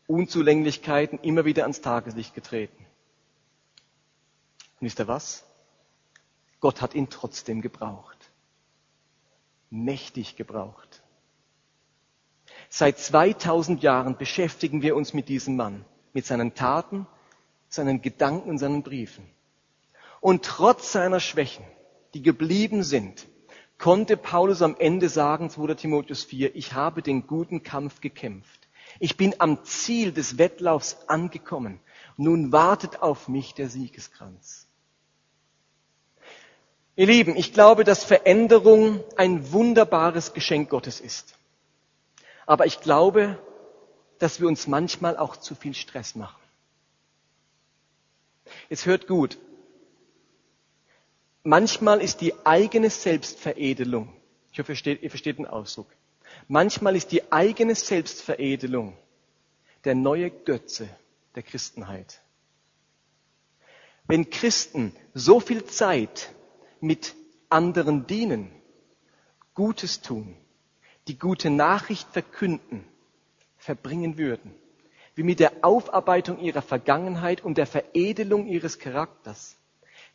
Unzulänglichkeiten 0.07 1.19
immer 1.21 1.45
wieder 1.45 1.63
ans 1.63 1.81
Tageslicht 1.81 2.35
getreten. 2.35 2.87
Und 4.81 4.87
wisst 4.87 5.01
ihr 5.01 5.09
was? 5.09 5.45
Gott 6.61 6.81
hat 6.81 6.95
ihn 6.95 7.09
trotzdem 7.11 7.63
gebraucht. 7.63 8.31
Mächtig 9.71 10.37
gebraucht. 10.37 11.03
Seit 12.69 12.99
2000 12.99 13.83
Jahren 13.83 14.17
beschäftigen 14.17 14.83
wir 14.83 14.97
uns 14.97 15.15
mit 15.15 15.29
diesem 15.29 15.57
Mann, 15.57 15.85
mit 16.13 16.27
seinen 16.27 16.55
Taten, 16.55 17.07
seinen 17.69 18.03
Gedanken 18.03 18.51
und 18.51 18.59
seinen 18.59 18.83
Briefen. 18.83 19.29
Und 20.21 20.45
trotz 20.45 20.93
seiner 20.93 21.21
Schwächen, 21.21 21.65
die 22.15 22.23
geblieben 22.23 22.83
sind, 22.83 23.27
konnte 23.85 24.17
Paulus 24.17 24.63
am 24.63 24.77
Ende 24.79 25.11
sagen, 25.11 25.51
2. 25.51 25.75
Timotheus 25.75 26.25
4, 26.25 26.57
ich 26.57 26.73
habe 26.73 27.03
den 27.03 27.27
guten 27.27 27.63
Kampf 27.63 28.01
gekämpft. 28.01 28.67
Ich 28.99 29.19
bin 29.19 29.35
am 29.41 29.63
Ziel 29.63 30.11
des 30.11 30.39
Wettlaufs 30.39 31.07
angekommen. 31.07 31.81
Nun 32.17 32.51
wartet 32.51 33.03
auf 33.03 33.29
mich 33.29 33.53
der 33.53 33.69
Siegeskranz. 33.69 34.67
Ihr 36.97 37.05
Lieben, 37.05 37.37
ich 37.37 37.53
glaube, 37.53 37.85
dass 37.85 38.05
Veränderung 38.05 39.05
ein 39.19 39.53
wunderbares 39.53 40.33
Geschenk 40.33 40.71
Gottes 40.71 40.99
ist. 40.99 41.37
Aber 42.47 42.65
ich 42.65 42.81
glaube, 42.81 43.39
dass 44.19 44.41
wir 44.41 44.49
uns 44.49 44.67
manchmal 44.67 45.19
auch 45.19 45.37
zu 45.37 45.55
viel 45.55 45.75
Stress 45.75 46.15
machen. 46.15 46.41
Jetzt 48.71 48.87
hört 48.87 49.07
gut. 49.07 49.37
Manchmal 51.47 52.01
ist 52.01 52.23
die 52.23 52.35
eigene 52.47 52.89
Selbstveredelung, 52.89 54.09
ich 54.51 54.59
hoffe, 54.59 54.73
ihr 54.73 54.77
versteht, 54.77 55.03
ihr 55.03 55.11
versteht 55.11 55.39
den 55.39 55.47
Ausdruck, 55.47 55.89
manchmal 56.49 56.97
ist 56.97 57.13
die 57.13 57.31
eigene 57.31 57.75
Selbstveredelung 57.75 58.97
der 59.85 59.95
neue 59.95 60.31
Götze 60.31 60.89
der 61.35 61.43
Christenheit. 61.43 62.23
Wenn 64.07 64.31
Christen 64.31 64.97
so 65.13 65.39
viel 65.39 65.67
Zeit 65.67 66.33
mit 66.81 67.15
anderen 67.51 68.07
dienen, 68.07 68.51
Gutes 69.53 70.01
tun, 70.01 70.35
die 71.09 71.19
gute 71.19 71.51
Nachricht 71.51 72.09
verkünden, 72.11 72.85
verbringen 73.59 74.17
würden, 74.17 74.55
wie 75.15 75.23
mit 75.23 75.41
der 75.41 75.53
Aufarbeitung 75.61 76.41
ihrer 76.41 76.63
Vergangenheit 76.63 77.45
und 77.45 77.59
der 77.59 77.67
Veredelung 77.67 78.47
ihres 78.47 78.79
Charakters, 78.79 79.57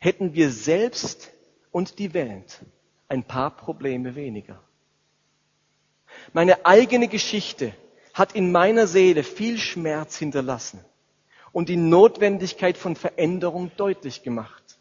hätten 0.00 0.34
wir 0.34 0.50
selbst 0.50 1.30
und 1.70 1.98
die 1.98 2.14
Welt 2.14 2.60
ein 3.08 3.22
paar 3.22 3.50
Probleme 3.56 4.14
weniger. 4.16 4.60
Meine 6.32 6.64
eigene 6.66 7.06
Geschichte 7.06 7.72
hat 8.14 8.32
in 8.32 8.50
meiner 8.50 8.86
Seele 8.86 9.22
viel 9.22 9.58
Schmerz 9.58 10.16
hinterlassen 10.16 10.84
und 11.52 11.68
die 11.68 11.76
Notwendigkeit 11.76 12.76
von 12.76 12.96
Veränderung 12.96 13.70
deutlich 13.76 14.22
gemacht. 14.22 14.78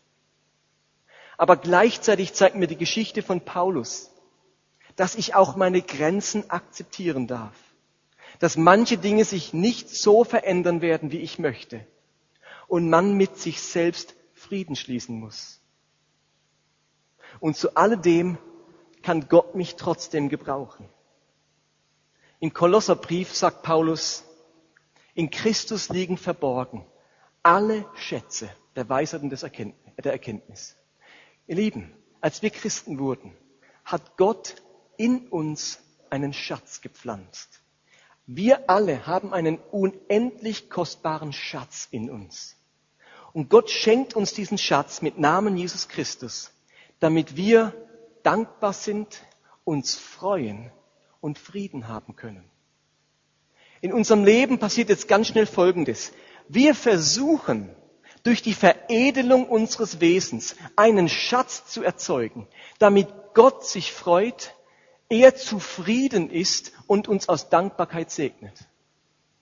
Aber 1.37 1.57
gleichzeitig 1.57 2.33
zeigt 2.33 2.55
mir 2.55 2.67
die 2.67 2.77
Geschichte 2.77 3.21
von 3.21 3.41
Paulus, 3.41 4.11
dass 4.95 5.15
ich 5.15 5.35
auch 5.35 5.55
meine 5.55 5.81
Grenzen 5.81 6.49
akzeptieren 6.49 7.27
darf, 7.27 7.55
dass 8.39 8.57
manche 8.57 8.97
Dinge 8.97 9.25
sich 9.25 9.53
nicht 9.53 9.89
so 9.89 10.23
verändern 10.23 10.81
werden, 10.81 11.11
wie 11.11 11.19
ich 11.19 11.39
möchte 11.39 11.85
und 12.67 12.89
man 12.89 13.13
mit 13.15 13.37
sich 13.37 13.61
selbst 13.61 14.15
Frieden 14.49 14.75
schließen 14.75 15.19
muss. 15.19 15.61
Und 17.39 17.55
zu 17.55 17.75
alledem 17.75 18.39
kann 19.03 19.29
Gott 19.29 19.53
mich 19.53 19.75
trotzdem 19.75 20.27
gebrauchen. 20.27 20.89
Im 22.39 22.51
Kolosserbrief 22.51 23.31
sagt 23.31 23.61
Paulus, 23.61 24.23
in 25.13 25.29
Christus 25.29 25.89
liegen 25.89 26.17
verborgen 26.17 26.83
alle 27.43 27.85
Schätze 27.93 28.49
der 28.75 28.89
Weisheit 28.89 29.21
und 29.21 29.29
der 29.29 30.11
Erkenntnis. 30.11 30.75
Ihr 31.45 31.55
Lieben, 31.55 31.93
als 32.19 32.41
wir 32.41 32.49
Christen 32.49 32.97
wurden, 32.97 33.37
hat 33.85 34.17
Gott 34.17 34.55
in 34.97 35.27
uns 35.27 35.79
einen 36.09 36.33
Schatz 36.33 36.81
gepflanzt. 36.81 37.61
Wir 38.25 38.67
alle 38.67 39.05
haben 39.05 39.31
einen 39.31 39.59
unendlich 39.71 40.71
kostbaren 40.71 41.33
Schatz 41.33 41.87
in 41.91 42.09
uns. 42.09 42.58
Und 43.33 43.49
Gott 43.49 43.69
schenkt 43.69 44.15
uns 44.15 44.33
diesen 44.33 44.57
Schatz 44.57 45.01
mit 45.01 45.19
Namen 45.19 45.57
Jesus 45.57 45.87
Christus, 45.87 46.51
damit 46.99 47.35
wir 47.35 47.73
dankbar 48.23 48.73
sind, 48.73 49.21
uns 49.63 49.95
freuen 49.95 50.71
und 51.21 51.37
Frieden 51.37 51.87
haben 51.87 52.15
können. 52.15 52.49
In 53.81 53.93
unserem 53.93 54.23
Leben 54.23 54.59
passiert 54.59 54.89
jetzt 54.89 55.07
ganz 55.07 55.27
schnell 55.27 55.45
Folgendes. 55.45 56.11
Wir 56.47 56.75
versuchen 56.75 57.69
durch 58.23 58.41
die 58.41 58.53
Veredelung 58.53 59.47
unseres 59.47 60.01
Wesens 60.01 60.55
einen 60.75 61.07
Schatz 61.07 61.65
zu 61.67 61.83
erzeugen, 61.83 62.47
damit 62.79 63.07
Gott 63.33 63.65
sich 63.65 63.93
freut, 63.93 64.55
er 65.07 65.35
zufrieden 65.35 66.29
ist 66.29 66.73
und 66.87 67.07
uns 67.07 67.29
aus 67.29 67.49
Dankbarkeit 67.49 68.11
segnet. 68.11 68.53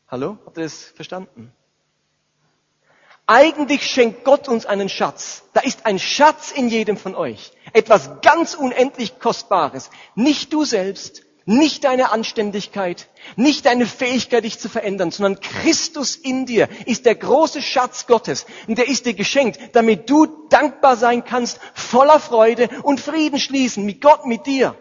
Hallo? 0.07 0.37
Habt 0.45 0.57
ihr 0.57 0.63
das 0.63 0.83
verstanden? 0.83 1.51
Eigentlich 3.29 3.85
schenkt 3.85 4.23
Gott 4.23 4.47
uns 4.47 4.65
einen 4.65 4.87
Schatz. 4.87 5.43
Da 5.51 5.59
ist 5.59 5.85
ein 5.85 5.99
Schatz 5.99 6.51
in 6.51 6.69
jedem 6.69 6.95
von 6.95 7.13
euch. 7.13 7.51
Etwas 7.73 8.21
ganz 8.21 8.53
unendlich 8.53 9.19
Kostbares. 9.19 9.89
Nicht 10.15 10.53
du 10.53 10.63
selbst, 10.63 11.23
nicht 11.45 11.83
deine 11.83 12.11
Anständigkeit, 12.11 13.09
nicht 13.35 13.65
deine 13.65 13.85
Fähigkeit, 13.85 14.45
dich 14.45 14.59
zu 14.59 14.69
verändern, 14.69 15.11
sondern 15.11 15.41
Christus 15.41 16.15
in 16.15 16.45
dir 16.45 16.69
ist 16.85 17.05
der 17.05 17.15
große 17.15 17.61
Schatz 17.61 18.07
Gottes. 18.07 18.45
Und 18.65 18.77
der 18.77 18.87
ist 18.87 19.05
dir 19.05 19.13
geschenkt, 19.13 19.59
damit 19.73 20.09
du 20.09 20.25
dankbar 20.49 20.95
sein 20.95 21.25
kannst, 21.25 21.59
voller 21.73 22.21
Freude 22.21 22.69
und 22.83 23.01
Frieden 23.01 23.39
schließen 23.39 23.85
mit 23.85 23.99
Gott, 23.99 24.25
mit 24.25 24.45
dir. 24.45 24.73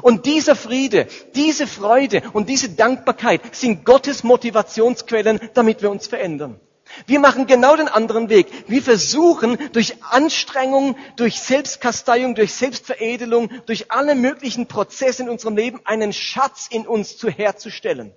Und 0.00 0.26
dieser 0.26 0.54
Friede, 0.54 1.08
diese 1.34 1.66
Freude 1.66 2.22
und 2.34 2.48
diese 2.48 2.68
Dankbarkeit 2.68 3.40
sind 3.52 3.84
Gottes 3.84 4.22
Motivationsquellen, 4.22 5.40
damit 5.54 5.82
wir 5.82 5.90
uns 5.90 6.06
verändern. 6.06 6.60
Wir 7.06 7.20
machen 7.20 7.46
genau 7.46 7.76
den 7.76 7.88
anderen 7.88 8.28
Weg. 8.28 8.46
Wir 8.68 8.82
versuchen 8.82 9.58
durch 9.72 10.02
Anstrengung, 10.04 10.96
durch 11.16 11.40
Selbstkasteiung, 11.40 12.34
durch 12.34 12.54
Selbstveredelung, 12.54 13.50
durch 13.66 13.90
alle 13.90 14.14
möglichen 14.14 14.66
Prozesse 14.66 15.22
in 15.22 15.28
unserem 15.28 15.56
Leben 15.56 15.80
einen 15.84 16.12
Schatz 16.12 16.68
in 16.70 16.86
uns 16.86 17.16
zu 17.16 17.30
herzustellen. 17.30 18.14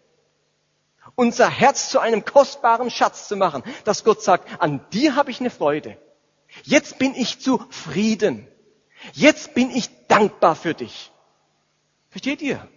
Unser 1.16 1.50
Herz 1.50 1.90
zu 1.90 2.00
einem 2.00 2.26
kostbaren 2.26 2.90
Schatz 2.92 3.28
zu 3.28 3.36
machen, 3.38 3.64
dass 3.86 4.04
Gott 4.04 4.22
sagt, 4.22 4.62
an 4.62 4.86
dir 4.92 5.16
habe 5.16 5.32
ich 5.32 5.40
eine 5.40 5.50
Freude. 5.50 5.98
Jetzt 6.64 7.00
bin 7.00 7.16
ich 7.16 7.40
zufrieden. 7.40 8.48
Jetzt 9.14 9.54
bin 9.54 9.72
ich 9.72 9.90
dankbar 10.08 10.56
für 10.56 10.74
dich. 10.74 11.12
Versteht 12.10 12.42
ihr? 12.42 12.68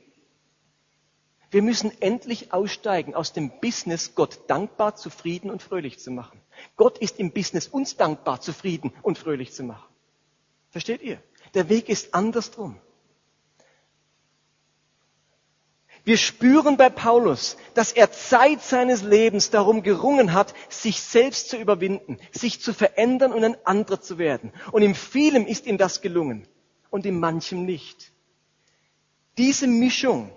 Wir 1.51 1.63
müssen 1.63 1.91
endlich 2.03 2.53
aussteigen 2.53 3.15
aus 3.15 3.33
dem 3.33 3.61
Business, 3.61 4.15
Gott 4.15 4.41
dankbar, 4.49 4.97
zufrieden 4.97 5.51
und 5.51 5.63
fröhlich 5.63 5.99
zu 5.99 6.11
machen. 6.11 6.41
Gott 6.77 6.99
ist 6.99 7.19
im 7.19 7.33
Business, 7.33 7.67
uns 7.69 7.97
dankbar, 7.97 8.41
zufrieden 8.41 8.93
und 9.03 9.19
fröhlich 9.19 9.53
zu 9.53 9.63
machen. 9.63 9.89
Versteht 10.71 11.03
ihr? 11.03 11.23
Der 11.55 11.71
Weg 11.71 11.89
ist 11.89 12.15
andersrum. 12.15 12.79
Wir 16.05 16.17
spüren 16.17 16.77
bei 16.77 16.89
Paulus, 16.91 17.57
dass 17.75 17.93
er 17.93 18.13
Zeit 18.13 18.63
seines 18.63 19.03
Lebens 19.03 19.51
darum 19.51 19.83
gerungen 19.83 20.33
hat, 20.33 20.55
sich 20.71 21.01
selbst 21.01 21.51
zu 21.51 21.57
überwinden, 21.57 22.19
sich 22.33 22.61
zu 22.61 22.73
verändern 22.73 23.33
und 23.33 23.45
ein 23.45 23.57
anderer 23.67 24.01
zu 24.01 24.19
werden. 24.19 24.53
Und 24.73 24.83
in 24.83 24.95
vielem 24.95 25.47
ist 25.47 25.67
ihm 25.67 25.77
das 25.77 26.01
gelungen 26.01 26.47
und 26.91 27.05
in 27.05 27.19
manchem 27.19 27.65
nicht. 27.65 28.13
Diese 29.37 29.67
Mischung 29.67 30.33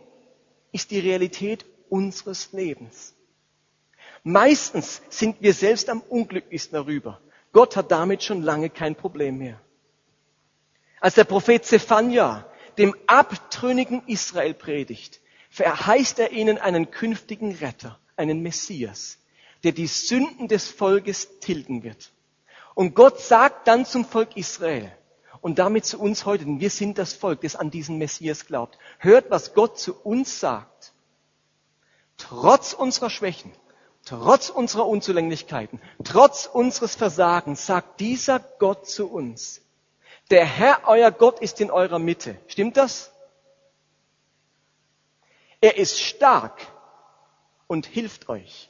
ist 0.72 0.92
die 0.92 1.00
Realität 1.00 1.66
unseres 1.90 2.52
Lebens. 2.54 3.14
Meistens 4.24 5.02
sind 5.10 5.42
wir 5.42 5.54
selbst 5.54 5.90
am 5.90 6.02
unglücklichsten 6.02 6.74
darüber. 6.76 7.20
Gott 7.52 7.76
hat 7.76 7.92
damit 7.92 8.24
schon 8.24 8.42
lange 8.42 8.70
kein 8.70 8.96
Problem 8.96 9.38
mehr. 9.38 9.60
Als 11.00 11.16
der 11.16 11.24
Prophet 11.24 11.66
Zephania 11.66 12.46
dem 12.78 12.96
abtrünnigen 13.08 14.04
Israel 14.08 14.54
predigt, 14.54 15.20
verheißt 15.50 16.20
er 16.20 16.32
ihnen 16.32 16.58
einen 16.58 16.92
künftigen 16.92 17.56
Retter, 17.56 18.00
einen 18.16 18.42
Messias, 18.42 19.18
der 19.64 19.74
die 19.74 19.88
Sünden 19.88 20.48
des 20.48 20.70
Volkes 20.70 21.40
tilgen 21.40 21.84
wird. 21.84 22.12
Und 22.74 22.96
Gott 22.96 23.20
sagt 23.20 23.68
dann 23.68 23.86
zum 23.86 24.06
Volk 24.06 24.38
Israel 24.38 24.92
und 25.42 25.58
damit 25.60 25.86
zu 25.86 26.00
uns 26.00 26.26
heute, 26.26 26.46
denn 26.46 26.60
wir 26.60 26.70
sind 26.70 26.98
das 26.98 27.14
Volk, 27.14 27.42
das 27.42 27.56
an 27.56 27.72
diesen 27.72 27.98
Messias 27.98 28.46
glaubt. 28.46 28.78
Hört, 29.00 29.30
was 29.30 29.54
Gott 29.54 29.80
zu 29.80 30.00
uns 30.00 30.40
sagt. 30.40 30.94
Trotz 32.18 32.74
unserer 32.74 33.10
Schwächen, 33.10 33.52
trotz 34.06 34.50
unserer 34.50 34.88
Unzulänglichkeiten, 34.88 35.82
trotz 36.04 36.46
unseres 36.46 36.96
Versagens 36.96 37.66
sagt 37.66 38.00
dieser 38.00 38.40
Gott 38.40 38.88
zu 38.88 39.12
uns, 39.12 39.62
der 40.30 40.46
Herr, 40.46 40.84
euer 40.88 41.12
Gott, 41.12 41.40
ist 41.40 41.60
in 41.60 41.72
eurer 41.72 42.00
Mitte. 42.00 42.38
Stimmt 42.48 42.78
das? 42.78 43.12
Er 45.60 45.78
ist 45.78 46.00
stark 46.00 46.68
und 47.68 47.86
hilft 47.86 48.30
euch. 48.30 48.70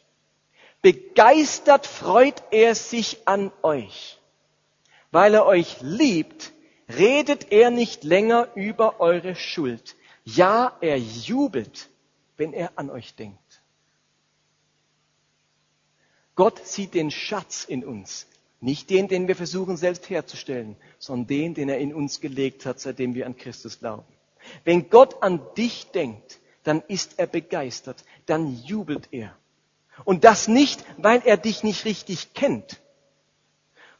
Begeistert 0.82 1.86
freut 1.86 2.41
er 2.51 2.74
sich 2.74 3.28
an 3.28 3.51
euch. 3.61 4.19
Weil 5.11 5.36
er 5.36 5.45
euch 5.45 5.78
liebt, 5.82 6.51
redet 6.97 7.51
er 7.51 7.71
nicht 7.71 8.03
länger 8.03 8.49
über 8.55 8.99
eure 8.99 9.35
Schuld. 9.35 9.95
Ja, 10.23 10.77
er 10.81 10.97
jubelt, 10.97 11.89
wenn 12.37 12.53
er 12.53 12.71
an 12.75 12.89
euch 12.89 13.15
denkt. 13.15 13.61
Gott 16.35 16.65
sieht 16.65 16.93
den 16.93 17.11
Schatz 17.11 17.65
in 17.65 17.83
uns. 17.83 18.27
Nicht 18.61 18.89
den, 18.89 19.07
den 19.07 19.27
wir 19.27 19.35
versuchen 19.35 19.75
selbst 19.75 20.09
herzustellen, 20.09 20.75
sondern 20.99 21.27
den, 21.27 21.53
den 21.55 21.69
er 21.69 21.79
in 21.79 21.93
uns 21.93 22.21
gelegt 22.21 22.65
hat, 22.65 22.79
seitdem 22.79 23.15
wir 23.15 23.25
an 23.25 23.35
Christus 23.35 23.79
glauben. 23.79 24.05
Wenn 24.63 24.89
Gott 24.89 25.21
an 25.23 25.41
dich 25.57 25.87
denkt, 25.91 26.39
dann 26.63 26.81
ist 26.87 27.17
er 27.17 27.27
begeistert, 27.27 28.03
dann 28.27 28.55
jubelt 28.63 29.09
er. 29.11 29.35
Und 30.05 30.23
das 30.23 30.47
nicht, 30.47 30.83
weil 30.97 31.21
er 31.25 31.37
dich 31.37 31.63
nicht 31.63 31.85
richtig 31.85 32.33
kennt, 32.33 32.81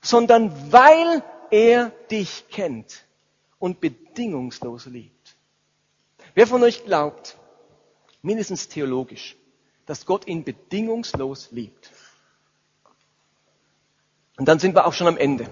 sondern 0.02 0.72
weil 0.72 1.24
er 1.52 1.92
dich 2.10 2.46
kennt 2.50 3.06
und 3.60 3.80
bedingungslos 3.80 4.88
liebt. 4.88 5.36
Wer 6.34 6.48
von 6.48 6.64
euch 6.64 6.86
glaubt, 6.86 7.38
mindestens 8.22 8.68
theologisch, 8.68 9.36
dass 9.86 10.06
Gott 10.06 10.28
ihn 10.28 10.44
bedingungslos 10.44 11.52
liebt? 11.52 11.92
Und 14.38 14.48
dann 14.48 14.60
sind 14.60 14.76
wir 14.76 14.86
auch 14.86 14.94
schon 14.94 15.08
am 15.08 15.18
Ende. 15.18 15.48